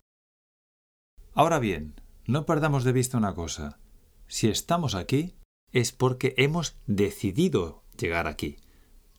Ahora 1.34 1.58
bien, 1.58 2.02
no 2.26 2.46
perdamos 2.46 2.84
de 2.84 2.92
vista 2.92 3.18
una 3.18 3.34
cosa. 3.34 3.80
Si 4.28 4.50
estamos 4.50 4.94
aquí, 4.94 5.36
es 5.72 5.94
porque 5.94 6.34
hemos 6.36 6.76
decidido 6.86 7.86
llegar 7.98 8.28
aquí. 8.28 8.58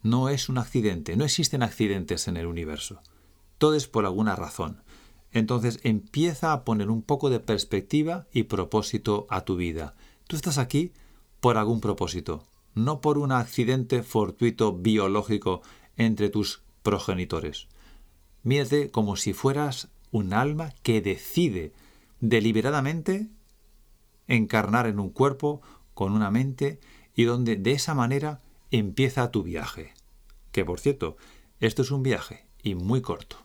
No 0.02 0.28
es 0.28 0.50
un 0.50 0.58
accidente, 0.58 1.16
no 1.16 1.24
existen 1.24 1.62
accidentes 1.62 2.28
en 2.28 2.36
el 2.36 2.44
universo. 2.44 3.00
Todo 3.56 3.74
es 3.74 3.88
por 3.88 4.04
alguna 4.04 4.36
razón. 4.36 4.82
Entonces 5.32 5.80
empieza 5.82 6.52
a 6.52 6.62
poner 6.62 6.90
un 6.90 7.00
poco 7.00 7.30
de 7.30 7.40
perspectiva 7.40 8.26
y 8.34 8.42
propósito 8.42 9.26
a 9.30 9.46
tu 9.46 9.56
vida. 9.56 9.94
Tú 10.26 10.36
estás 10.36 10.58
aquí 10.58 10.92
por 11.40 11.56
algún 11.56 11.80
propósito, 11.80 12.44
no 12.76 13.00
por 13.00 13.18
un 13.18 13.32
accidente 13.32 14.04
fortuito 14.04 14.74
biológico 14.74 15.62
entre 15.96 16.28
tus 16.28 16.62
progenitores. 16.82 17.68
Mírate 18.44 18.90
como 18.90 19.16
si 19.16 19.32
fueras 19.32 19.88
un 20.12 20.32
alma 20.32 20.72
que 20.82 21.00
decide 21.00 21.72
deliberadamente 22.20 23.28
encarnar 24.28 24.86
en 24.86 25.00
un 25.00 25.10
cuerpo 25.10 25.62
con 25.94 26.12
una 26.12 26.30
mente 26.30 26.78
y 27.14 27.24
donde 27.24 27.56
de 27.56 27.72
esa 27.72 27.94
manera 27.94 28.42
empieza 28.70 29.30
tu 29.30 29.42
viaje. 29.42 29.94
Que 30.52 30.64
por 30.64 30.78
cierto, 30.78 31.16
esto 31.60 31.80
es 31.80 31.90
un 31.90 32.02
viaje 32.02 32.46
y 32.62 32.74
muy 32.74 33.00
corto. 33.00 33.38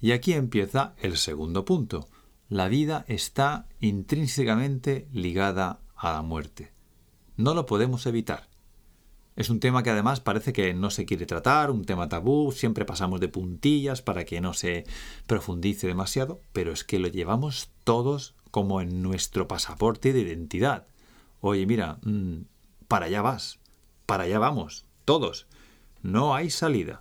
Y 0.00 0.12
aquí 0.12 0.32
empieza 0.32 0.94
el 0.98 1.18
segundo 1.18 1.66
punto. 1.66 2.08
La 2.48 2.68
vida 2.68 3.04
está 3.06 3.68
intrínsecamente 3.80 5.08
ligada 5.12 5.80
a 5.94 6.12
la 6.12 6.22
muerte. 6.22 6.73
No 7.36 7.54
lo 7.54 7.66
podemos 7.66 8.06
evitar. 8.06 8.48
Es 9.36 9.50
un 9.50 9.58
tema 9.58 9.82
que 9.82 9.90
además 9.90 10.20
parece 10.20 10.52
que 10.52 10.74
no 10.74 10.90
se 10.90 11.06
quiere 11.06 11.26
tratar, 11.26 11.72
un 11.72 11.84
tema 11.84 12.08
tabú, 12.08 12.52
siempre 12.52 12.84
pasamos 12.84 13.20
de 13.20 13.28
puntillas 13.28 14.00
para 14.00 14.24
que 14.24 14.40
no 14.40 14.54
se 14.54 14.84
profundice 15.26 15.88
demasiado, 15.88 16.40
pero 16.52 16.72
es 16.72 16.84
que 16.84 17.00
lo 17.00 17.08
llevamos 17.08 17.70
todos 17.82 18.36
como 18.52 18.80
en 18.80 19.02
nuestro 19.02 19.48
pasaporte 19.48 20.12
de 20.12 20.20
identidad. 20.20 20.86
Oye, 21.40 21.66
mira, 21.66 21.98
mm, 22.02 22.42
para 22.86 23.06
allá 23.06 23.22
vas, 23.22 23.58
para 24.06 24.24
allá 24.24 24.38
vamos, 24.38 24.86
todos. 25.04 25.48
No 26.02 26.36
hay 26.36 26.50
salida. 26.50 27.00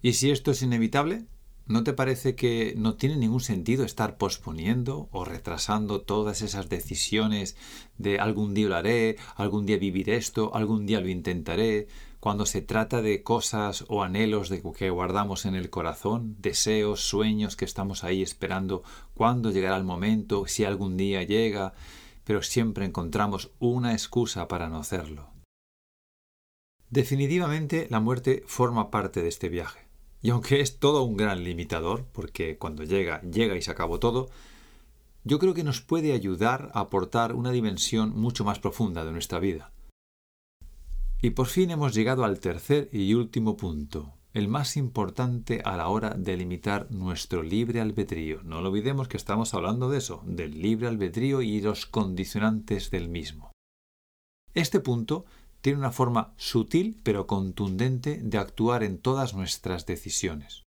¿Y 0.00 0.14
si 0.14 0.30
esto 0.30 0.52
es 0.52 0.62
inevitable? 0.62 1.26
¿No 1.70 1.84
te 1.84 1.92
parece 1.92 2.34
que 2.34 2.74
no 2.76 2.96
tiene 2.96 3.16
ningún 3.16 3.38
sentido 3.38 3.84
estar 3.84 4.16
posponiendo 4.16 5.08
o 5.12 5.24
retrasando 5.24 6.00
todas 6.00 6.42
esas 6.42 6.68
decisiones 6.68 7.56
de 7.96 8.18
algún 8.18 8.54
día 8.54 8.68
lo 8.68 8.74
haré, 8.74 9.18
algún 9.36 9.66
día 9.66 9.78
viviré 9.78 10.16
esto, 10.16 10.52
algún 10.52 10.84
día 10.84 11.00
lo 11.00 11.08
intentaré, 11.08 11.86
cuando 12.18 12.44
se 12.44 12.60
trata 12.60 13.02
de 13.02 13.22
cosas 13.22 13.84
o 13.86 14.02
anhelos 14.02 14.48
de 14.48 14.64
que 14.76 14.90
guardamos 14.90 15.46
en 15.46 15.54
el 15.54 15.70
corazón, 15.70 16.34
deseos, 16.40 17.02
sueños 17.02 17.54
que 17.54 17.66
estamos 17.66 18.02
ahí 18.02 18.20
esperando 18.20 18.82
cuándo 19.14 19.52
llegará 19.52 19.76
el 19.76 19.84
momento, 19.84 20.48
si 20.48 20.64
algún 20.64 20.96
día 20.96 21.22
llega, 21.22 21.74
pero 22.24 22.42
siempre 22.42 22.84
encontramos 22.84 23.52
una 23.60 23.92
excusa 23.92 24.48
para 24.48 24.68
no 24.68 24.78
hacerlo. 24.78 25.30
Definitivamente 26.88 27.86
la 27.90 28.00
muerte 28.00 28.42
forma 28.48 28.90
parte 28.90 29.22
de 29.22 29.28
este 29.28 29.48
viaje. 29.48 29.89
Y 30.22 30.30
aunque 30.30 30.60
es 30.60 30.78
todo 30.78 31.02
un 31.02 31.16
gran 31.16 31.42
limitador, 31.44 32.06
porque 32.12 32.58
cuando 32.58 32.84
llega, 32.84 33.22
llega 33.22 33.56
y 33.56 33.62
se 33.62 33.70
acabó 33.70 33.98
todo, 33.98 34.28
yo 35.24 35.38
creo 35.38 35.54
que 35.54 35.64
nos 35.64 35.80
puede 35.80 36.12
ayudar 36.12 36.70
a 36.74 36.80
aportar 36.80 37.34
una 37.34 37.50
dimensión 37.50 38.10
mucho 38.18 38.44
más 38.44 38.58
profunda 38.58 39.04
de 39.04 39.12
nuestra 39.12 39.38
vida. 39.38 39.72
Y 41.22 41.30
por 41.30 41.46
fin 41.46 41.70
hemos 41.70 41.94
llegado 41.94 42.24
al 42.24 42.40
tercer 42.40 42.88
y 42.92 43.12
último 43.12 43.56
punto, 43.56 44.14
el 44.32 44.48
más 44.48 44.76
importante 44.76 45.60
a 45.64 45.76
la 45.76 45.88
hora 45.88 46.10
de 46.10 46.36
limitar 46.36 46.90
nuestro 46.90 47.42
libre 47.42 47.80
albedrío. 47.80 48.42
No 48.42 48.62
lo 48.62 48.70
olvidemos 48.70 49.08
que 49.08 49.16
estamos 49.16 49.52
hablando 49.52 49.90
de 49.90 49.98
eso, 49.98 50.22
del 50.24 50.62
libre 50.62 50.88
albedrío 50.88 51.42
y 51.42 51.60
los 51.60 51.84
condicionantes 51.84 52.90
del 52.90 53.08
mismo. 53.08 53.52
Este 54.54 54.80
punto 54.80 55.26
tiene 55.60 55.78
una 55.78 55.92
forma 55.92 56.34
sutil 56.36 57.00
pero 57.02 57.26
contundente 57.26 58.20
de 58.22 58.38
actuar 58.38 58.82
en 58.82 58.98
todas 58.98 59.34
nuestras 59.34 59.86
decisiones. 59.86 60.64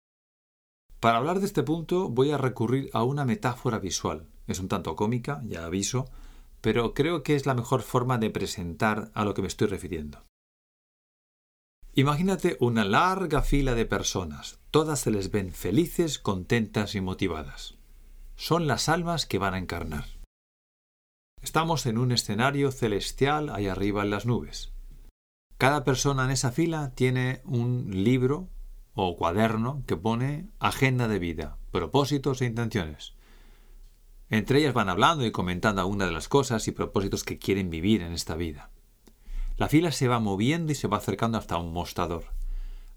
Para 1.00 1.18
hablar 1.18 1.40
de 1.40 1.46
este 1.46 1.64
punto 1.64 2.10
voy 2.10 2.32
a 2.32 2.38
recurrir 2.38 2.90
a 2.94 3.04
una 3.04 3.26
metáfora 3.26 3.80
visual. 3.80 4.28
Es 4.48 4.60
un 4.60 4.68
tanto 4.68 4.96
cómica, 4.96 5.42
ya 5.46 5.66
aviso, 5.66 6.06
pero 6.62 6.94
creo 6.94 7.24
que 7.24 7.36
es 7.36 7.46
la 7.46 7.54
mejor 7.54 7.82
forma 7.82 8.18
de 8.18 8.30
presentar 8.30 9.12
a 9.14 9.26
lo 9.26 9.34
que 9.34 9.42
me 9.42 9.48
estoy 9.48 9.68
refiriendo. 9.68 10.24
Imagínate 11.96 12.58
una 12.60 12.86
larga 12.86 13.44
fila 13.44 13.76
de 13.76 13.86
personas. 13.86 14.60
Todas 14.72 15.02
se 15.02 15.12
les 15.12 15.30
ven 15.30 15.52
felices, 15.52 16.18
contentas 16.18 16.96
y 16.96 17.02
motivadas. 17.02 17.76
Son 18.36 18.66
las 18.66 18.90
almas 18.90 19.28
que 19.28 19.38
van 19.38 19.54
a 19.54 19.60
encarnar. 19.60 20.06
Estamos 21.44 21.86
en 21.86 22.00
un 22.00 22.12
escenario 22.12 22.72
celestial 22.72 23.50
ahí 23.50 23.68
arriba 23.68 24.02
en 24.02 24.10
las 24.10 24.26
nubes. 24.26 24.73
Cada 25.64 25.86
persona 25.86 26.26
en 26.26 26.32
esa 26.32 26.52
fila 26.52 26.92
tiene 26.94 27.40
un 27.46 28.04
libro 28.04 28.50
o 28.96 29.16
cuaderno 29.16 29.82
que 29.88 29.96
pone 29.96 30.50
agenda 30.60 31.08
de 31.08 31.20
vida, 31.20 31.58
propósitos 31.72 32.42
e 32.42 32.46
intenciones. 32.48 33.14
Entre 34.30 34.60
ellas 34.60 34.74
van 34.74 34.90
hablando 34.90 35.26
y 35.26 35.32
comentando 35.32 35.80
algunas 35.80 36.10
de 36.10 36.14
las 36.14 36.28
cosas 36.28 36.68
y 36.68 36.74
propósitos 36.74 37.24
que 37.24 37.40
quieren 37.40 37.70
vivir 37.70 38.02
en 38.02 38.12
esta 38.12 38.36
vida. 38.36 38.72
La 39.56 39.70
fila 39.70 39.94
se 39.94 40.10
va 40.10 40.20
moviendo 40.20 40.74
y 40.74 40.76
se 40.76 40.90
va 40.90 40.98
acercando 40.98 41.38
hasta 41.38 41.56
un 41.56 41.72
mostrador. 41.72 42.26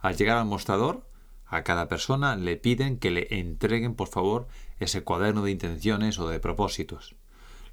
Al 0.00 0.16
llegar 0.16 0.36
al 0.36 0.46
mostrador, 0.46 1.08
a 1.46 1.62
cada 1.62 1.86
persona 1.86 2.34
le 2.34 2.56
piden 2.56 2.98
que 2.98 3.12
le 3.12 3.28
entreguen, 3.30 3.94
por 3.94 4.08
favor, 4.08 4.48
ese 4.80 5.04
cuaderno 5.04 5.42
de 5.42 5.52
intenciones 5.52 6.18
o 6.18 6.28
de 6.28 6.40
propósitos. 6.40 7.14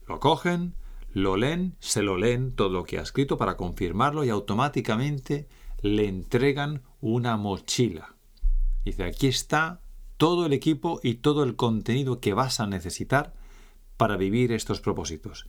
Lo 0.08 0.20
cogen, 0.20 0.76
lo 1.13 1.38
leen, 1.38 1.75
se 1.79 2.01
lo 2.01 2.17
leen 2.17 2.53
todo 2.53 2.70
lo 2.70 2.84
que 2.84 2.98
ha 2.98 3.01
escrito 3.01 3.38
para 3.38 3.55
confirmarlo 3.55 4.24
y 4.24 4.29
automáticamente 4.29 5.48
le 5.82 6.08
entregan 6.08 6.82
una 7.01 7.38
mochila. 7.38 8.15
Dice, 8.84 9.03
aquí 9.03 9.27
está 9.27 9.82
todo 10.17 10.46
el 10.46 10.53
equipo 10.53 11.00
y 11.03 11.15
todo 11.15 11.43
el 11.43 11.55
contenido 11.55 12.20
que 12.20 12.34
vas 12.34 12.60
a 12.60 12.67
necesitar 12.67 13.34
para 13.98 14.17
vivir 14.17 14.51
estos 14.51 14.82
propósitos. 14.82 15.46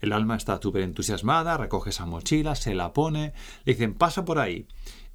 El 0.00 0.12
alma 0.12 0.36
está 0.36 0.60
súper 0.60 0.82
entusiasmada, 0.82 1.56
recoge 1.56 1.90
esa 1.90 2.06
mochila, 2.06 2.54
se 2.54 2.74
la 2.74 2.92
pone, 2.92 3.32
le 3.64 3.72
dicen, 3.72 3.94
pasa 3.94 4.24
por 4.24 4.38
ahí. 4.38 4.66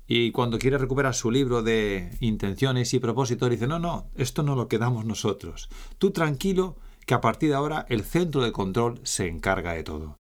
Y 0.08 0.31
cuando 0.31 0.58
quiere 0.58 0.77
recuperar 0.77 1.13
su 1.13 1.29
libro 1.29 1.62
de 1.62 2.17
intenciones 2.19 2.93
y 2.93 3.00
propósitos, 3.00 3.50
dice, 3.50 3.67
no, 3.67 3.77
no, 3.77 4.10
esto 4.15 4.41
no 4.41 4.55
lo 4.55 4.67
quedamos 4.67 5.05
nosotros. 5.05 5.69
Tú 6.00 6.12
tranquilo, 6.12 6.77
que 7.10 7.16
a 7.16 7.22
partir 7.22 7.50
de 7.50 7.56
ahora 7.56 7.88
el 7.89 8.04
centro 8.04 8.44
de 8.44 8.51
control 8.51 9.00
se 9.01 9.28
encarga 9.28 9.74
de 9.74 9.82
todo. 9.82 10.18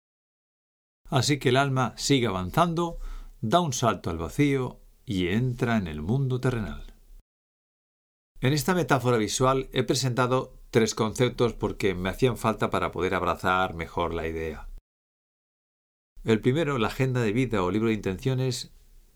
Así 1.10 1.38
que 1.38 1.50
el 1.50 1.58
alma 1.58 1.92
sigue 1.98 2.28
avanzando, 2.28 2.96
da 3.42 3.60
un 3.60 3.74
salto 3.74 4.08
al 4.08 4.16
vacío 4.16 4.80
y 5.04 5.28
entra 5.28 5.76
en 5.76 5.86
el 5.86 6.00
mundo 6.00 6.40
terrenal. 6.40 6.94
En 8.40 8.54
esta 8.54 8.72
metáfora 8.72 9.18
visual 9.18 9.68
he 9.74 9.82
presentado 9.82 10.54
tres 10.70 10.94
conceptos 10.94 11.52
porque 11.52 11.94
me 11.94 12.08
hacían 12.08 12.38
falta 12.38 12.70
para 12.70 12.90
poder 12.90 13.14
abrazar 13.14 13.74
mejor 13.74 14.14
la 14.14 14.26
idea. 14.26 14.70
El 16.24 16.40
primero, 16.40 16.78
la 16.78 16.88
agenda 16.88 17.20
de 17.20 17.32
vida 17.32 17.62
o 17.62 17.70
libro 17.70 17.88
de 17.88 17.96
intenciones, 17.96 18.72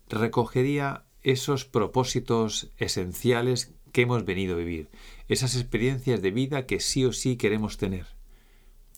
recogería 0.07 1.07
esos 1.23 1.65
propósitos 1.65 2.71
esenciales 2.77 3.73
que 3.93 4.01
hemos 4.01 4.25
venido 4.25 4.55
a 4.55 4.57
vivir, 4.57 4.89
esas 5.29 5.55
experiencias 5.55 6.21
de 6.21 6.31
vida 6.31 6.65
que 6.65 6.81
sí 6.81 7.05
o 7.05 7.13
sí 7.13 7.37
queremos 7.37 7.77
tener. 7.77 8.07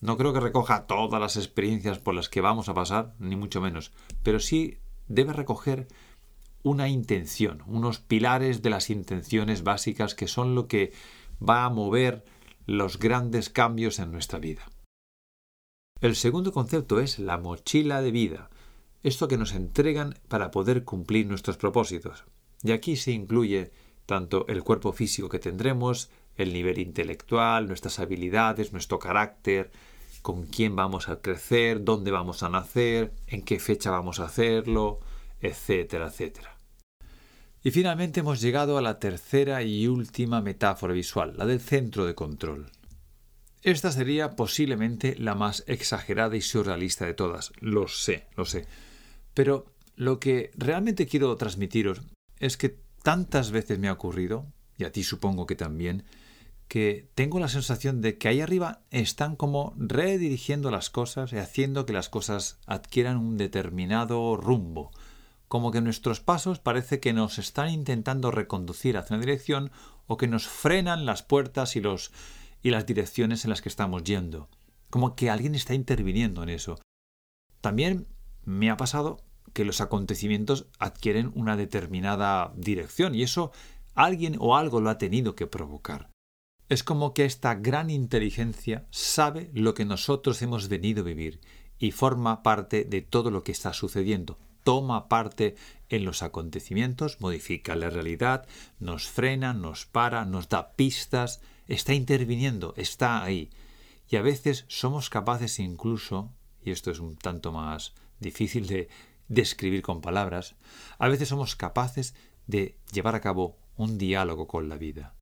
No 0.00 0.16
creo 0.16 0.32
que 0.32 0.40
recoja 0.40 0.86
todas 0.86 1.20
las 1.20 1.36
experiencias 1.36 1.98
por 1.98 2.14
las 2.14 2.28
que 2.28 2.40
vamos 2.40 2.68
a 2.68 2.74
pasar, 2.74 3.14
ni 3.20 3.36
mucho 3.36 3.60
menos, 3.60 3.92
pero 4.24 4.40
sí 4.40 4.78
debe 5.06 5.32
recoger 5.32 5.86
una 6.62 6.88
intención, 6.88 7.62
unos 7.66 8.00
pilares 8.00 8.62
de 8.62 8.70
las 8.70 8.90
intenciones 8.90 9.62
básicas 9.62 10.14
que 10.14 10.26
son 10.26 10.54
lo 10.54 10.66
que 10.66 10.92
va 11.40 11.64
a 11.64 11.70
mover 11.70 12.24
los 12.66 12.98
grandes 12.98 13.50
cambios 13.50 14.00
en 14.00 14.10
nuestra 14.10 14.40
vida. 14.40 14.68
El 16.00 16.16
segundo 16.16 16.52
concepto 16.52 17.00
es 17.00 17.18
la 17.18 17.38
mochila 17.38 18.02
de 18.02 18.10
vida, 18.10 18.50
esto 19.02 19.28
que 19.28 19.38
nos 19.38 19.52
entregan 19.54 20.18
para 20.28 20.50
poder 20.50 20.84
cumplir 20.84 21.26
nuestros 21.26 21.56
propósitos. 21.56 22.24
Y 22.62 22.72
aquí 22.72 22.96
se 22.96 23.12
incluye 23.12 23.70
tanto 24.06 24.46
el 24.48 24.62
cuerpo 24.62 24.92
físico 24.92 25.28
que 25.28 25.38
tendremos, 25.38 26.10
el 26.36 26.52
nivel 26.52 26.78
intelectual, 26.78 27.66
nuestras 27.66 27.98
habilidades, 27.98 28.72
nuestro 28.72 28.98
carácter, 28.98 29.70
con 30.22 30.46
quién 30.46 30.74
vamos 30.74 31.08
a 31.08 31.20
crecer, 31.20 31.84
dónde 31.84 32.10
vamos 32.10 32.42
a 32.42 32.48
nacer, 32.48 33.12
en 33.26 33.42
qué 33.42 33.58
fecha 33.58 33.90
vamos 33.90 34.20
a 34.20 34.24
hacerlo, 34.24 35.00
etcétera, 35.40 36.08
etcétera. 36.08 36.56
Y 37.62 37.70
finalmente 37.72 38.20
hemos 38.20 38.40
llegado 38.40 38.78
a 38.78 38.82
la 38.82 38.98
tercera 38.98 39.62
y 39.62 39.88
última 39.88 40.40
metáfora 40.40 40.94
visual, 40.94 41.34
la 41.36 41.46
del 41.46 41.60
centro 41.60 42.06
de 42.06 42.14
control. 42.14 42.70
Esta 43.62 43.90
sería 43.90 44.36
posiblemente 44.36 45.16
la 45.18 45.34
más 45.34 45.64
exagerada 45.66 46.36
y 46.36 46.40
surrealista 46.40 47.06
de 47.06 47.14
todas, 47.14 47.52
lo 47.60 47.88
sé, 47.88 48.26
lo 48.36 48.44
sé. 48.44 48.66
Pero 49.34 49.66
lo 49.96 50.20
que 50.20 50.52
realmente 50.56 51.06
quiero 51.06 51.36
transmitiros 51.36 52.02
es 52.38 52.56
que 52.56 52.78
tantas 53.06 53.52
veces 53.52 53.78
me 53.78 53.86
ha 53.86 53.92
ocurrido, 53.92 54.46
y 54.76 54.82
a 54.82 54.90
ti 54.90 55.04
supongo 55.04 55.46
que 55.46 55.54
también, 55.54 56.02
que 56.66 57.08
tengo 57.14 57.38
la 57.38 57.46
sensación 57.46 58.00
de 58.00 58.18
que 58.18 58.26
ahí 58.26 58.40
arriba 58.40 58.80
están 58.90 59.36
como 59.36 59.74
redirigiendo 59.76 60.72
las 60.72 60.90
cosas 60.90 61.32
y 61.32 61.36
haciendo 61.36 61.86
que 61.86 61.92
las 61.92 62.08
cosas 62.08 62.58
adquieran 62.66 63.16
un 63.16 63.36
determinado 63.36 64.36
rumbo, 64.36 64.90
como 65.46 65.70
que 65.70 65.80
nuestros 65.80 66.18
pasos 66.18 66.58
parece 66.58 66.98
que 66.98 67.12
nos 67.12 67.38
están 67.38 67.70
intentando 67.70 68.32
reconducir 68.32 68.96
hacia 68.96 69.14
una 69.14 69.24
dirección 69.24 69.70
o 70.08 70.16
que 70.16 70.26
nos 70.26 70.48
frenan 70.48 71.06
las 71.06 71.22
puertas 71.22 71.76
y, 71.76 71.80
los, 71.80 72.10
y 72.60 72.70
las 72.70 72.86
direcciones 72.86 73.44
en 73.44 73.50
las 73.50 73.62
que 73.62 73.68
estamos 73.68 74.02
yendo. 74.02 74.48
Como 74.90 75.14
que 75.14 75.30
alguien 75.30 75.54
está 75.54 75.74
interviniendo 75.74 76.42
en 76.42 76.48
eso. 76.48 76.80
También 77.60 78.08
me 78.44 78.68
ha 78.68 78.76
pasado 78.76 79.18
que 79.56 79.64
los 79.64 79.80
acontecimientos 79.80 80.66
adquieren 80.78 81.32
una 81.34 81.56
determinada 81.56 82.52
dirección 82.56 83.14
y 83.14 83.22
eso 83.22 83.52
alguien 83.94 84.36
o 84.38 84.54
algo 84.54 84.82
lo 84.82 84.90
ha 84.90 84.98
tenido 84.98 85.34
que 85.34 85.46
provocar. 85.46 86.10
Es 86.68 86.84
como 86.84 87.14
que 87.14 87.24
esta 87.24 87.54
gran 87.54 87.88
inteligencia 87.88 88.84
sabe 88.90 89.50
lo 89.54 89.72
que 89.72 89.86
nosotros 89.86 90.42
hemos 90.42 90.68
venido 90.68 91.00
a 91.00 91.06
vivir 91.06 91.40
y 91.78 91.92
forma 91.92 92.42
parte 92.42 92.84
de 92.84 93.00
todo 93.00 93.30
lo 93.30 93.44
que 93.44 93.52
está 93.52 93.72
sucediendo, 93.72 94.38
toma 94.62 95.08
parte 95.08 95.56
en 95.88 96.04
los 96.04 96.22
acontecimientos, 96.22 97.22
modifica 97.22 97.76
la 97.76 97.88
realidad, 97.88 98.46
nos 98.78 99.08
frena, 99.08 99.54
nos 99.54 99.86
para, 99.86 100.26
nos 100.26 100.50
da 100.50 100.72
pistas, 100.72 101.40
está 101.66 101.94
interviniendo, 101.94 102.74
está 102.76 103.24
ahí. 103.24 103.48
Y 104.10 104.16
a 104.16 104.22
veces 104.22 104.66
somos 104.68 105.08
capaces 105.08 105.60
incluso, 105.60 106.30
y 106.62 106.72
esto 106.72 106.90
es 106.90 107.00
un 107.00 107.16
tanto 107.16 107.52
más 107.52 107.94
difícil 108.20 108.66
de 108.66 108.88
describir 109.28 109.82
con 109.82 110.00
palabras, 110.00 110.56
a 110.98 111.08
veces 111.08 111.28
somos 111.28 111.56
capaces 111.56 112.14
de 112.46 112.78
llevar 112.92 113.14
a 113.14 113.20
cabo 113.20 113.58
un 113.76 113.98
diálogo 113.98 114.46
con 114.46 114.68
la 114.68 114.76
vida. 114.76 115.14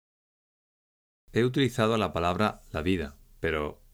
He 1.33 1.45
utilizado 1.45 1.97
la 1.97 2.13
palabra 2.13 2.63
la 2.71 2.83
vida, 2.83 3.17
pero 3.41 3.85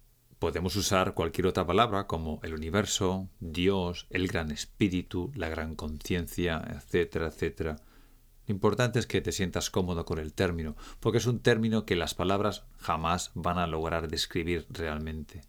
Podemos 0.40 0.74
usar 0.76 1.12
cualquier 1.12 1.48
otra 1.48 1.66
palabra 1.66 2.06
como 2.06 2.40
el 2.42 2.54
universo, 2.54 3.28
Dios, 3.40 4.06
el 4.08 4.26
gran 4.26 4.50
espíritu, 4.50 5.30
la 5.34 5.50
gran 5.50 5.76
conciencia, 5.76 6.64
etcétera, 6.66 7.26
etcétera. 7.26 7.76
Lo 8.46 8.54
importante 8.54 8.98
es 8.98 9.06
que 9.06 9.20
te 9.20 9.32
sientas 9.32 9.68
cómodo 9.68 10.06
con 10.06 10.18
el 10.18 10.32
término, 10.32 10.76
porque 10.98 11.18
es 11.18 11.26
un 11.26 11.40
término 11.40 11.84
que 11.84 11.94
las 11.94 12.14
palabras 12.14 12.64
jamás 12.78 13.32
van 13.34 13.58
a 13.58 13.66
lograr 13.66 14.08
describir 14.08 14.64
realmente. 14.70 15.42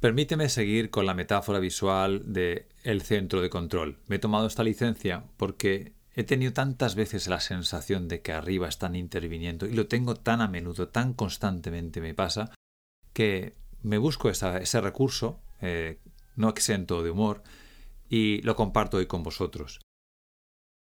Permíteme 0.00 0.48
seguir 0.48 0.88
con 0.88 1.04
la 1.04 1.12
metáfora 1.12 1.58
visual 1.58 2.22
de 2.32 2.66
el 2.84 3.02
centro 3.02 3.42
de 3.42 3.50
control. 3.50 3.98
Me 4.06 4.16
he 4.16 4.18
tomado 4.18 4.46
esta 4.46 4.64
licencia 4.64 5.24
porque 5.36 5.92
he 6.14 6.24
tenido 6.24 6.54
tantas 6.54 6.94
veces 6.94 7.28
la 7.28 7.38
sensación 7.40 8.08
de 8.08 8.22
que 8.22 8.32
arriba 8.32 8.66
están 8.66 8.96
interviniendo 8.96 9.66
y 9.66 9.74
lo 9.74 9.88
tengo 9.88 10.14
tan 10.14 10.40
a 10.40 10.48
menudo, 10.48 10.88
tan 10.88 11.12
constantemente 11.12 12.00
me 12.00 12.14
pasa, 12.14 12.50
que 13.12 13.54
me 13.82 13.98
busco 13.98 14.30
ese 14.30 14.80
recurso, 14.80 15.38
eh, 15.60 15.98
no 16.34 16.48
exento 16.48 17.02
de 17.02 17.10
humor, 17.10 17.42
y 18.08 18.40
lo 18.40 18.56
comparto 18.56 18.96
hoy 18.96 19.06
con 19.06 19.22
vosotros. 19.22 19.80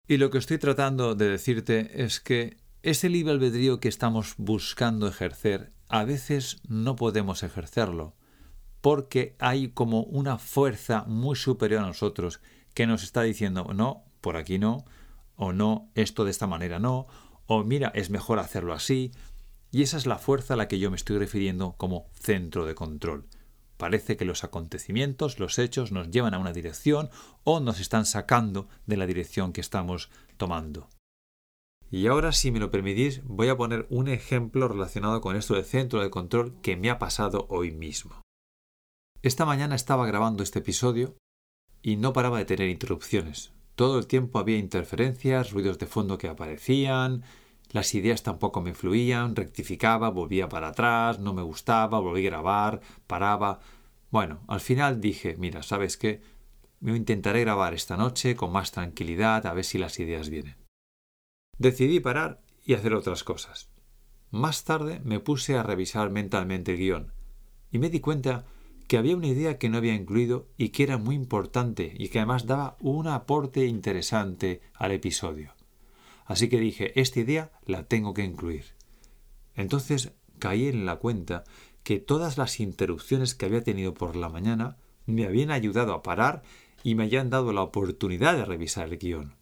Y 0.09 0.17
lo 0.17 0.31
que 0.31 0.39
estoy 0.39 0.59
tratando 0.59 1.15
de 1.15 1.31
decirte 1.31 2.03
es 2.03 2.21
que 2.21 2.57
ese 2.83 3.09
libre 3.09 3.33
albedrío 3.33 3.79
que 3.79 3.89
estamos 3.89 4.35
buscando 4.37 5.07
ejercer, 5.07 5.73
a 5.89 6.05
veces 6.05 6.61
no 6.69 6.97
podemos 6.97 7.45
ejercerlo, 7.45 8.16
porque 8.87 9.35
hay 9.41 9.71
como 9.71 10.05
una 10.05 10.39
fuerza 10.39 11.03
muy 11.09 11.35
superior 11.35 11.83
a 11.83 11.87
nosotros 11.89 12.41
que 12.73 12.87
nos 12.87 13.03
está 13.03 13.23
diciendo, 13.23 13.67
no, 13.75 14.05
por 14.21 14.37
aquí 14.37 14.61
no, 14.61 14.85
o 15.35 15.53
no, 15.53 15.91
esto 15.97 16.25
de 16.25 16.31
esta 16.31 16.47
manera 16.47 16.79
no, 16.79 17.09
o 17.47 17.65
mira, 17.65 17.91
es 17.97 18.11
mejor 18.11 18.39
hacerlo 18.39 18.73
así, 18.73 19.11
y 19.73 19.83
esa 19.83 19.97
es 19.97 20.07
la 20.07 20.19
fuerza 20.19 20.55
a 20.55 20.57
la 20.57 20.69
que 20.69 20.79
yo 20.79 20.89
me 20.93 20.97
estoy 20.97 21.19
refiriendo 21.19 21.73
como 21.73 22.07
centro 22.13 22.65
de 22.65 22.77
control. 22.77 23.27
Parece 23.77 24.17
que 24.17 24.25
los 24.25 24.45
acontecimientos, 24.45 25.41
los 25.41 25.59
hechos, 25.59 25.91
nos 25.91 26.13
llevan 26.13 26.35
a 26.35 26.39
una 26.39 26.53
dirección 26.53 27.11
o 27.43 27.59
nos 27.59 27.81
están 27.81 28.07
sacando 28.07 28.69
de 28.87 28.99
la 28.99 29.09
dirección 29.09 29.53
que 29.53 29.63
estamos 29.63 30.11
tomando. 30.37 30.89
Y 31.91 32.07
ahora, 32.07 32.31
si 32.31 32.53
me 32.53 32.61
lo 32.61 32.71
permitís, 32.71 33.21
voy 33.25 33.49
a 33.49 33.57
poner 33.57 33.89
un 33.91 34.07
ejemplo 34.07 34.69
relacionado 34.69 35.21
con 35.21 35.35
esto 35.35 35.55
de 35.55 35.65
centro 35.65 36.01
de 36.01 36.11
control 36.11 36.61
que 36.63 36.77
me 36.77 36.89
ha 36.89 37.01
pasado 37.01 37.49
hoy 37.51 37.73
mismo. 37.73 38.26
Esta 39.27 39.45
mañana 39.45 39.75
estaba 39.75 40.07
grabando 40.07 40.45
este 40.45 40.61
episodio 40.61 41.17
y 41.83 41.97
no 41.97 42.13
paraba 42.13 42.39
de 42.39 42.45
tener 42.45 42.69
interrupciones. 42.69 43.53
Todo 43.75 43.99
el 43.99 44.07
tiempo 44.07 44.39
había 44.39 44.57
interferencias, 44.57 45.51
ruidos 45.51 45.81
de 45.81 45.89
fondo 45.89 46.17
que 46.17 46.29
aparecían, 46.29 47.25
las 47.73 47.93
ideas 47.97 48.23
tampoco 48.23 48.61
me 48.61 48.73
fluían, 48.73 49.35
rectificaba, 49.35 50.11
volvía 50.11 50.49
para 50.49 50.69
atrás, 50.69 51.19
no 51.19 51.35
me 51.35 51.43
gustaba, 51.43 51.99
volví 51.99 52.25
a 52.25 52.31
grabar, 52.31 52.81
paraba. 53.09 53.59
Bueno, 54.13 54.45
al 54.47 54.61
final 54.61 55.01
dije, 55.01 55.35
mira, 55.37 55.65
¿sabes 55.65 55.97
qué? 55.97 56.23
Me 56.79 56.97
intentaré 56.97 57.41
grabar 57.41 57.75
esta 57.75 57.97
noche 57.97 58.37
con 58.37 58.53
más 58.53 58.71
tranquilidad 58.71 59.45
a 59.45 59.55
ver 59.55 59.65
si 59.65 59.77
las 59.77 59.99
ideas 59.99 60.31
vienen. 60.31 60.55
Decidí 61.59 61.99
parar 61.99 62.43
y 62.65 62.75
hacer 62.75 62.95
otras 62.95 63.25
cosas. 63.25 63.71
Más 64.31 64.63
tarde 64.63 65.01
me 65.03 65.19
puse 65.19 65.57
a 65.57 65.65
revisar 65.65 66.11
mentalmente 66.11 66.75
el 66.75 66.79
guion 66.79 67.13
y 67.73 67.81
me 67.81 67.91
di 67.91 67.99
cuenta 67.99 68.45
que 68.87 68.99
había 68.99 69.17
una 69.17 69.27
idea 69.27 69.59
que 69.59 69.69
no 69.69 69.79
había 69.79 69.95
incluido 69.95 70.49
y 70.57 70.71
que 70.71 70.85
era 70.85 70.99
muy 70.99 71.15
importante 71.15 71.93
y 71.97 72.09
que 72.09 72.19
además 72.19 72.47
daba 72.47 72.77
un 72.81 73.09
aporte 73.09 73.67
interesante 73.67 74.61
al 74.75 74.93
episodio. 74.93 75.55
Así 76.25 76.49
que 76.49 76.61
dije, 76.61 76.99
esta 77.01 77.21
idea 77.21 77.53
la 77.65 77.85
tengo 77.85 78.15
que 78.15 78.25
incluir. 78.25 78.65
Entonces 79.55 80.13
caí 80.39 80.69
en 80.69 80.87
la 80.87 80.97
cuenta 80.97 81.45
que 81.83 81.99
todas 81.99 82.37
las 82.37 82.61
interrupciones 82.61 83.35
que 83.35 83.47
había 83.47 83.63
tenido 83.63 83.95
por 83.95 84.17
la 84.17 84.29
mañana 84.29 84.77
me 85.07 85.25
habían 85.25 85.51
ayudado 85.51 85.95
a 85.95 86.03
parar 86.03 86.43
y 86.83 86.95
me 86.95 87.05
habían 87.05 87.31
dado 87.31 87.53
la 87.53 87.63
oportunidad 87.63 88.37
de 88.37 88.45
revisar 88.45 88.89
el 88.89 88.99
guion. 88.99 89.35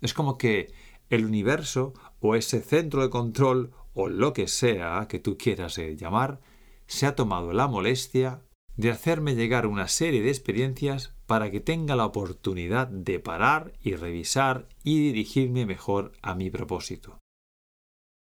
Es 0.00 0.14
como 0.14 0.38
que 0.38 0.72
el 1.08 1.24
universo 1.24 1.94
o 2.20 2.34
ese 2.34 2.60
centro 2.60 3.02
de 3.02 3.10
control 3.10 3.72
o 3.94 4.08
lo 4.08 4.32
que 4.32 4.48
sea 4.48 5.06
que 5.08 5.18
tú 5.18 5.38
quieras 5.38 5.78
eh, 5.78 5.96
llamar, 5.96 6.40
se 6.86 7.06
ha 7.06 7.16
tomado 7.16 7.52
la 7.52 7.66
molestia 7.66 8.42
de 8.76 8.90
hacerme 8.90 9.34
llegar 9.34 9.66
una 9.66 9.88
serie 9.88 10.22
de 10.22 10.28
experiencias 10.28 11.14
para 11.26 11.50
que 11.50 11.60
tenga 11.60 11.96
la 11.96 12.06
oportunidad 12.06 12.88
de 12.88 13.18
parar 13.18 13.72
y 13.82 13.94
revisar 13.94 14.68
y 14.84 15.00
dirigirme 15.00 15.66
mejor 15.66 16.12
a 16.22 16.34
mi 16.34 16.50
propósito. 16.50 17.18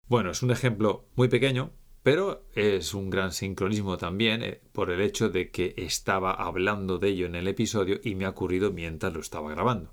Bueno, 0.09 0.31
es 0.31 0.43
un 0.43 0.53
ejemplo 0.53 1.09
muy 1.17 1.29
pequeño, 1.29 1.73
pero 2.03 2.47
es 2.55 2.95
un 2.95 3.11
gran 3.11 3.33
sincronismo 3.33 3.97
también 3.97 4.43
eh, 4.45 4.61
por 4.73 4.91
el 4.91 5.01
hecho 5.01 5.29
de 5.29 5.51
que 5.51 5.75
estaba 5.77 6.31
hablando 6.33 6.99
de 6.99 7.09
ello 7.09 7.27
en 7.27 7.35
el 7.35 7.49
episodio 7.49 7.99
y 8.05 8.15
me 8.15 8.25
ha 8.25 8.31
ocurrido 8.31 8.73
mientras 8.73 9.13
lo 9.13 9.19
estaba 9.19 9.51
grabando. 9.51 9.93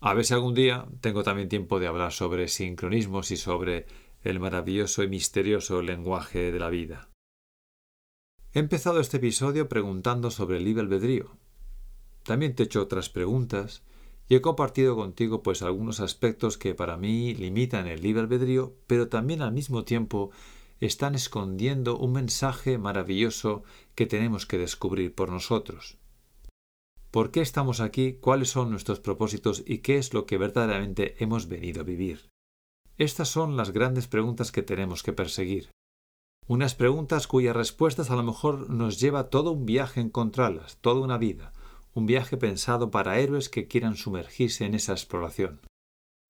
A 0.00 0.14
ver 0.14 0.24
si 0.24 0.32
algún 0.32 0.54
día 0.54 0.86
tengo 1.02 1.22
también 1.22 1.50
tiempo 1.50 1.78
de 1.80 1.88
hablar 1.88 2.12
sobre 2.12 2.48
sincronismos 2.48 3.30
y 3.30 3.36
sobre 3.36 3.84
el 4.22 4.40
maravilloso 4.40 5.02
y 5.02 5.08
misterioso 5.08 5.82
lenguaje 5.82 6.50
de 6.50 6.58
la 6.58 6.70
vida. 6.70 7.07
He 8.58 8.60
empezado 8.60 8.98
este 8.98 9.18
episodio 9.18 9.68
preguntando 9.68 10.32
sobre 10.32 10.56
el 10.56 10.64
libre 10.64 10.82
albedrío. 10.82 11.30
También 12.24 12.56
te 12.56 12.64
he 12.64 12.66
hecho 12.66 12.82
otras 12.82 13.08
preguntas 13.08 13.84
y 14.28 14.34
he 14.34 14.40
compartido 14.40 14.96
contigo 14.96 15.44
pues 15.44 15.62
algunos 15.62 16.00
aspectos 16.00 16.58
que 16.58 16.74
para 16.74 16.96
mí 16.96 17.36
limitan 17.36 17.86
el 17.86 18.02
libre 18.02 18.22
albedrío, 18.22 18.74
pero 18.88 19.08
también 19.08 19.42
al 19.42 19.52
mismo 19.52 19.84
tiempo 19.84 20.32
están 20.80 21.14
escondiendo 21.14 21.98
un 21.98 22.14
mensaje 22.14 22.78
maravilloso 22.78 23.62
que 23.94 24.06
tenemos 24.06 24.44
que 24.44 24.58
descubrir 24.58 25.14
por 25.14 25.30
nosotros. 25.30 25.98
¿Por 27.12 27.30
qué 27.30 27.42
estamos 27.42 27.78
aquí? 27.78 28.14
¿Cuáles 28.14 28.48
son 28.48 28.72
nuestros 28.72 28.98
propósitos? 28.98 29.62
¿Y 29.68 29.78
qué 29.78 29.98
es 29.98 30.12
lo 30.12 30.26
que 30.26 30.36
verdaderamente 30.36 31.14
hemos 31.20 31.46
venido 31.46 31.82
a 31.82 31.84
vivir? 31.84 32.28
Estas 32.96 33.28
son 33.28 33.56
las 33.56 33.70
grandes 33.70 34.08
preguntas 34.08 34.50
que 34.50 34.64
tenemos 34.64 35.04
que 35.04 35.12
perseguir. 35.12 35.70
Unas 36.48 36.74
preguntas 36.74 37.26
cuyas 37.26 37.54
respuestas 37.54 38.10
a 38.10 38.16
lo 38.16 38.22
mejor 38.22 38.70
nos 38.70 38.98
lleva 38.98 39.28
todo 39.28 39.52
un 39.52 39.66
viaje 39.66 40.00
encontrarlas, 40.00 40.78
toda 40.78 41.02
una 41.02 41.18
vida, 41.18 41.52
un 41.92 42.06
viaje 42.06 42.38
pensado 42.38 42.90
para 42.90 43.18
héroes 43.18 43.50
que 43.50 43.68
quieran 43.68 43.96
sumergirse 43.96 44.64
en 44.64 44.72
esa 44.74 44.92
exploración. 44.92 45.60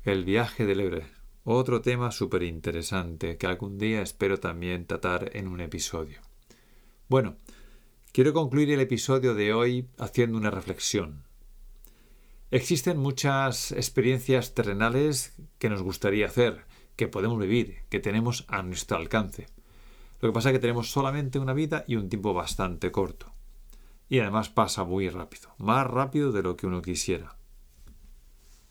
El 0.03 0.25
viaje 0.25 0.67
del 0.67 0.81
héroe, 0.81 1.07
otro 1.45 1.83
tema 1.83 2.11
súper 2.11 2.43
interesante 2.43 3.37
que 3.37 3.47
algún 3.47 3.79
día 3.79 4.03
espero 4.03 4.41
también 4.41 4.87
tratar 4.87 5.31
en 5.37 5.47
un 5.47 5.61
episodio. 5.61 6.21
Bueno, 7.09 7.37
quiero 8.11 8.33
concluir 8.33 8.73
el 8.73 8.81
episodio 8.81 9.37
de 9.37 9.55
hoy 9.55 9.87
haciendo 9.99 10.37
una 10.37 10.51
reflexión. 10.51 11.23
Existen 12.51 12.99
muchas 12.99 13.71
experiencias 13.71 14.53
terrenales 14.53 15.37
que 15.61 15.71
nos 15.71 15.81
gustaría 15.81 16.27
hacer, 16.27 16.65
que 16.97 17.07
podemos 17.07 17.39
vivir, 17.39 17.85
que 17.89 18.01
tenemos 18.01 18.47
a 18.49 18.65
nuestro 18.65 18.97
alcance. 18.97 19.47
Lo 20.21 20.29
que 20.29 20.33
pasa 20.33 20.51
es 20.51 20.55
que 20.55 20.61
tenemos 20.61 20.91
solamente 20.91 21.39
una 21.39 21.53
vida 21.53 21.85
y 21.87 21.97
un 21.97 22.09
tiempo 22.09 22.35
bastante 22.35 22.91
corto. 22.91 23.33
Y 24.09 24.21
además 24.21 24.49
pasa 24.49 24.85
muy 24.85 25.09
rápido, 25.09 25.51
más 25.59 25.87
rápido 25.87 26.33
de 26.33 26.43
lo 26.43 26.57
que 26.57 26.67
uno 26.67 26.83
quisiera. 26.83 27.37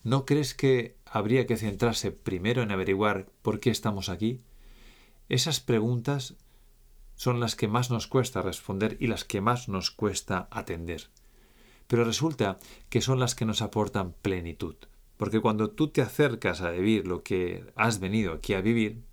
¿No 0.03 0.25
crees 0.25 0.53
que 0.53 0.97
habría 1.05 1.45
que 1.45 1.57
centrarse 1.57 2.11
primero 2.11 2.61
en 2.61 2.71
averiguar 2.71 3.29
por 3.41 3.59
qué 3.59 3.69
estamos 3.69 4.09
aquí? 4.09 4.41
Esas 5.29 5.59
preguntas 5.59 6.35
son 7.15 7.39
las 7.39 7.55
que 7.55 7.67
más 7.67 7.89
nos 7.89 8.07
cuesta 8.07 8.41
responder 8.41 8.95
y 8.99 9.07
las 9.07 9.25
que 9.25 9.41
más 9.41 9.67
nos 9.67 9.91
cuesta 9.91 10.47
atender. 10.51 11.09
Pero 11.87 12.03
resulta 12.03 12.59
que 12.89 13.01
son 13.01 13.19
las 13.19 13.35
que 13.35 13.45
nos 13.45 13.61
aportan 13.61 14.13
plenitud. 14.13 14.75
Porque 15.17 15.41
cuando 15.41 15.71
tú 15.71 15.89
te 15.89 16.01
acercas 16.01 16.61
a 16.61 16.69
vivir 16.69 17.07
lo 17.07 17.23
que 17.23 17.65
has 17.75 17.99
venido 17.99 18.33
aquí 18.33 18.53
a 18.53 18.61
vivir, 18.61 19.03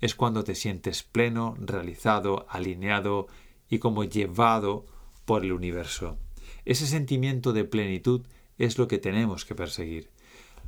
es 0.00 0.14
cuando 0.14 0.44
te 0.44 0.54
sientes 0.54 1.02
pleno, 1.02 1.56
realizado, 1.58 2.46
alineado 2.48 3.26
y 3.68 3.78
como 3.78 4.04
llevado 4.04 4.86
por 5.24 5.44
el 5.44 5.52
universo. 5.52 6.18
Ese 6.64 6.86
sentimiento 6.86 7.52
de 7.52 7.64
plenitud 7.64 8.26
es 8.58 8.78
lo 8.78 8.88
que 8.88 8.98
tenemos 8.98 9.44
que 9.44 9.54
perseguir. 9.54 10.10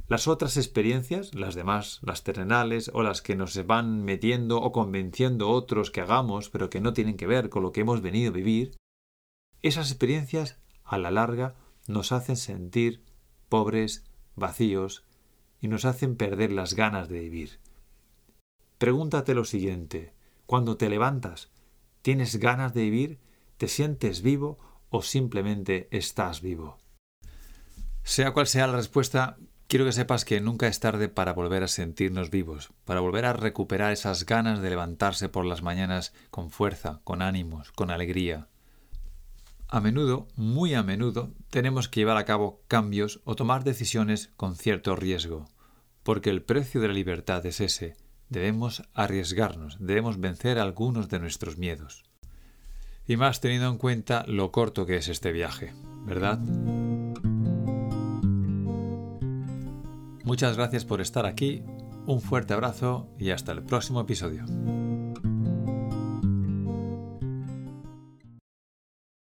Las 0.08 0.26
otras 0.26 0.56
experiencias, 0.56 1.34
las 1.34 1.54
demás, 1.54 2.00
las 2.02 2.24
terrenales 2.24 2.90
o 2.92 3.02
las 3.02 3.22
que 3.22 3.36
nos 3.36 3.64
van 3.64 4.04
metiendo 4.04 4.60
o 4.60 4.72
convenciendo 4.72 5.48
otros 5.50 5.90
que 5.90 6.00
hagamos, 6.00 6.50
pero 6.50 6.68
que 6.68 6.80
no 6.80 6.92
tienen 6.92 7.16
que 7.16 7.28
ver 7.28 7.48
con 7.48 7.62
lo 7.62 7.70
que 7.70 7.82
hemos 7.82 8.02
venido 8.02 8.30
a 8.30 8.34
vivir, 8.34 8.76
esas 9.62 9.90
experiencias, 9.90 10.58
a 10.84 10.98
la 10.98 11.10
larga, 11.10 11.54
nos 11.86 12.12
hacen 12.12 12.36
sentir 12.36 13.04
pobres, 13.48 14.04
vacíos 14.34 15.04
y 15.60 15.68
nos 15.68 15.84
hacen 15.84 16.16
perder 16.16 16.50
las 16.50 16.74
ganas 16.74 17.08
de 17.08 17.20
vivir. 17.20 17.60
Pregúntate 18.80 19.34
lo 19.34 19.44
siguiente. 19.44 20.14
Cuando 20.46 20.78
te 20.78 20.88
levantas, 20.88 21.50
¿tienes 22.00 22.36
ganas 22.36 22.72
de 22.72 22.84
vivir? 22.84 23.18
¿Te 23.58 23.68
sientes 23.68 24.22
vivo 24.22 24.58
o 24.88 25.02
simplemente 25.02 25.86
estás 25.90 26.40
vivo? 26.40 26.78
Sea 28.04 28.30
cual 28.32 28.46
sea 28.46 28.68
la 28.68 28.76
respuesta, 28.76 29.36
quiero 29.66 29.84
que 29.84 29.92
sepas 29.92 30.24
que 30.24 30.40
nunca 30.40 30.66
es 30.66 30.80
tarde 30.80 31.10
para 31.10 31.34
volver 31.34 31.62
a 31.62 31.68
sentirnos 31.68 32.30
vivos, 32.30 32.72
para 32.86 33.00
volver 33.00 33.26
a 33.26 33.34
recuperar 33.34 33.92
esas 33.92 34.24
ganas 34.24 34.62
de 34.62 34.70
levantarse 34.70 35.28
por 35.28 35.44
las 35.44 35.60
mañanas 35.60 36.14
con 36.30 36.50
fuerza, 36.50 37.02
con 37.04 37.20
ánimos, 37.20 37.72
con 37.72 37.90
alegría. 37.90 38.48
A 39.68 39.80
menudo, 39.82 40.26
muy 40.36 40.72
a 40.72 40.82
menudo, 40.82 41.34
tenemos 41.50 41.90
que 41.90 42.00
llevar 42.00 42.16
a 42.16 42.24
cabo 42.24 42.62
cambios 42.66 43.20
o 43.24 43.36
tomar 43.36 43.62
decisiones 43.62 44.32
con 44.38 44.56
cierto 44.56 44.96
riesgo, 44.96 45.50
porque 46.02 46.30
el 46.30 46.40
precio 46.40 46.80
de 46.80 46.88
la 46.88 46.94
libertad 46.94 47.44
es 47.44 47.60
ese, 47.60 47.94
Debemos 48.30 48.84
arriesgarnos, 48.94 49.76
debemos 49.80 50.20
vencer 50.20 50.60
algunos 50.60 51.08
de 51.08 51.18
nuestros 51.18 51.58
miedos. 51.58 52.04
Y 53.08 53.16
más 53.16 53.40
teniendo 53.40 53.68
en 53.68 53.76
cuenta 53.76 54.24
lo 54.28 54.52
corto 54.52 54.86
que 54.86 54.96
es 54.96 55.08
este 55.08 55.32
viaje, 55.32 55.74
¿verdad? 56.06 56.38
Muchas 60.22 60.56
gracias 60.56 60.84
por 60.84 61.00
estar 61.00 61.26
aquí, 61.26 61.64
un 62.06 62.20
fuerte 62.20 62.54
abrazo 62.54 63.08
y 63.18 63.30
hasta 63.30 63.50
el 63.50 63.64
próximo 63.64 64.00
episodio. 64.00 64.44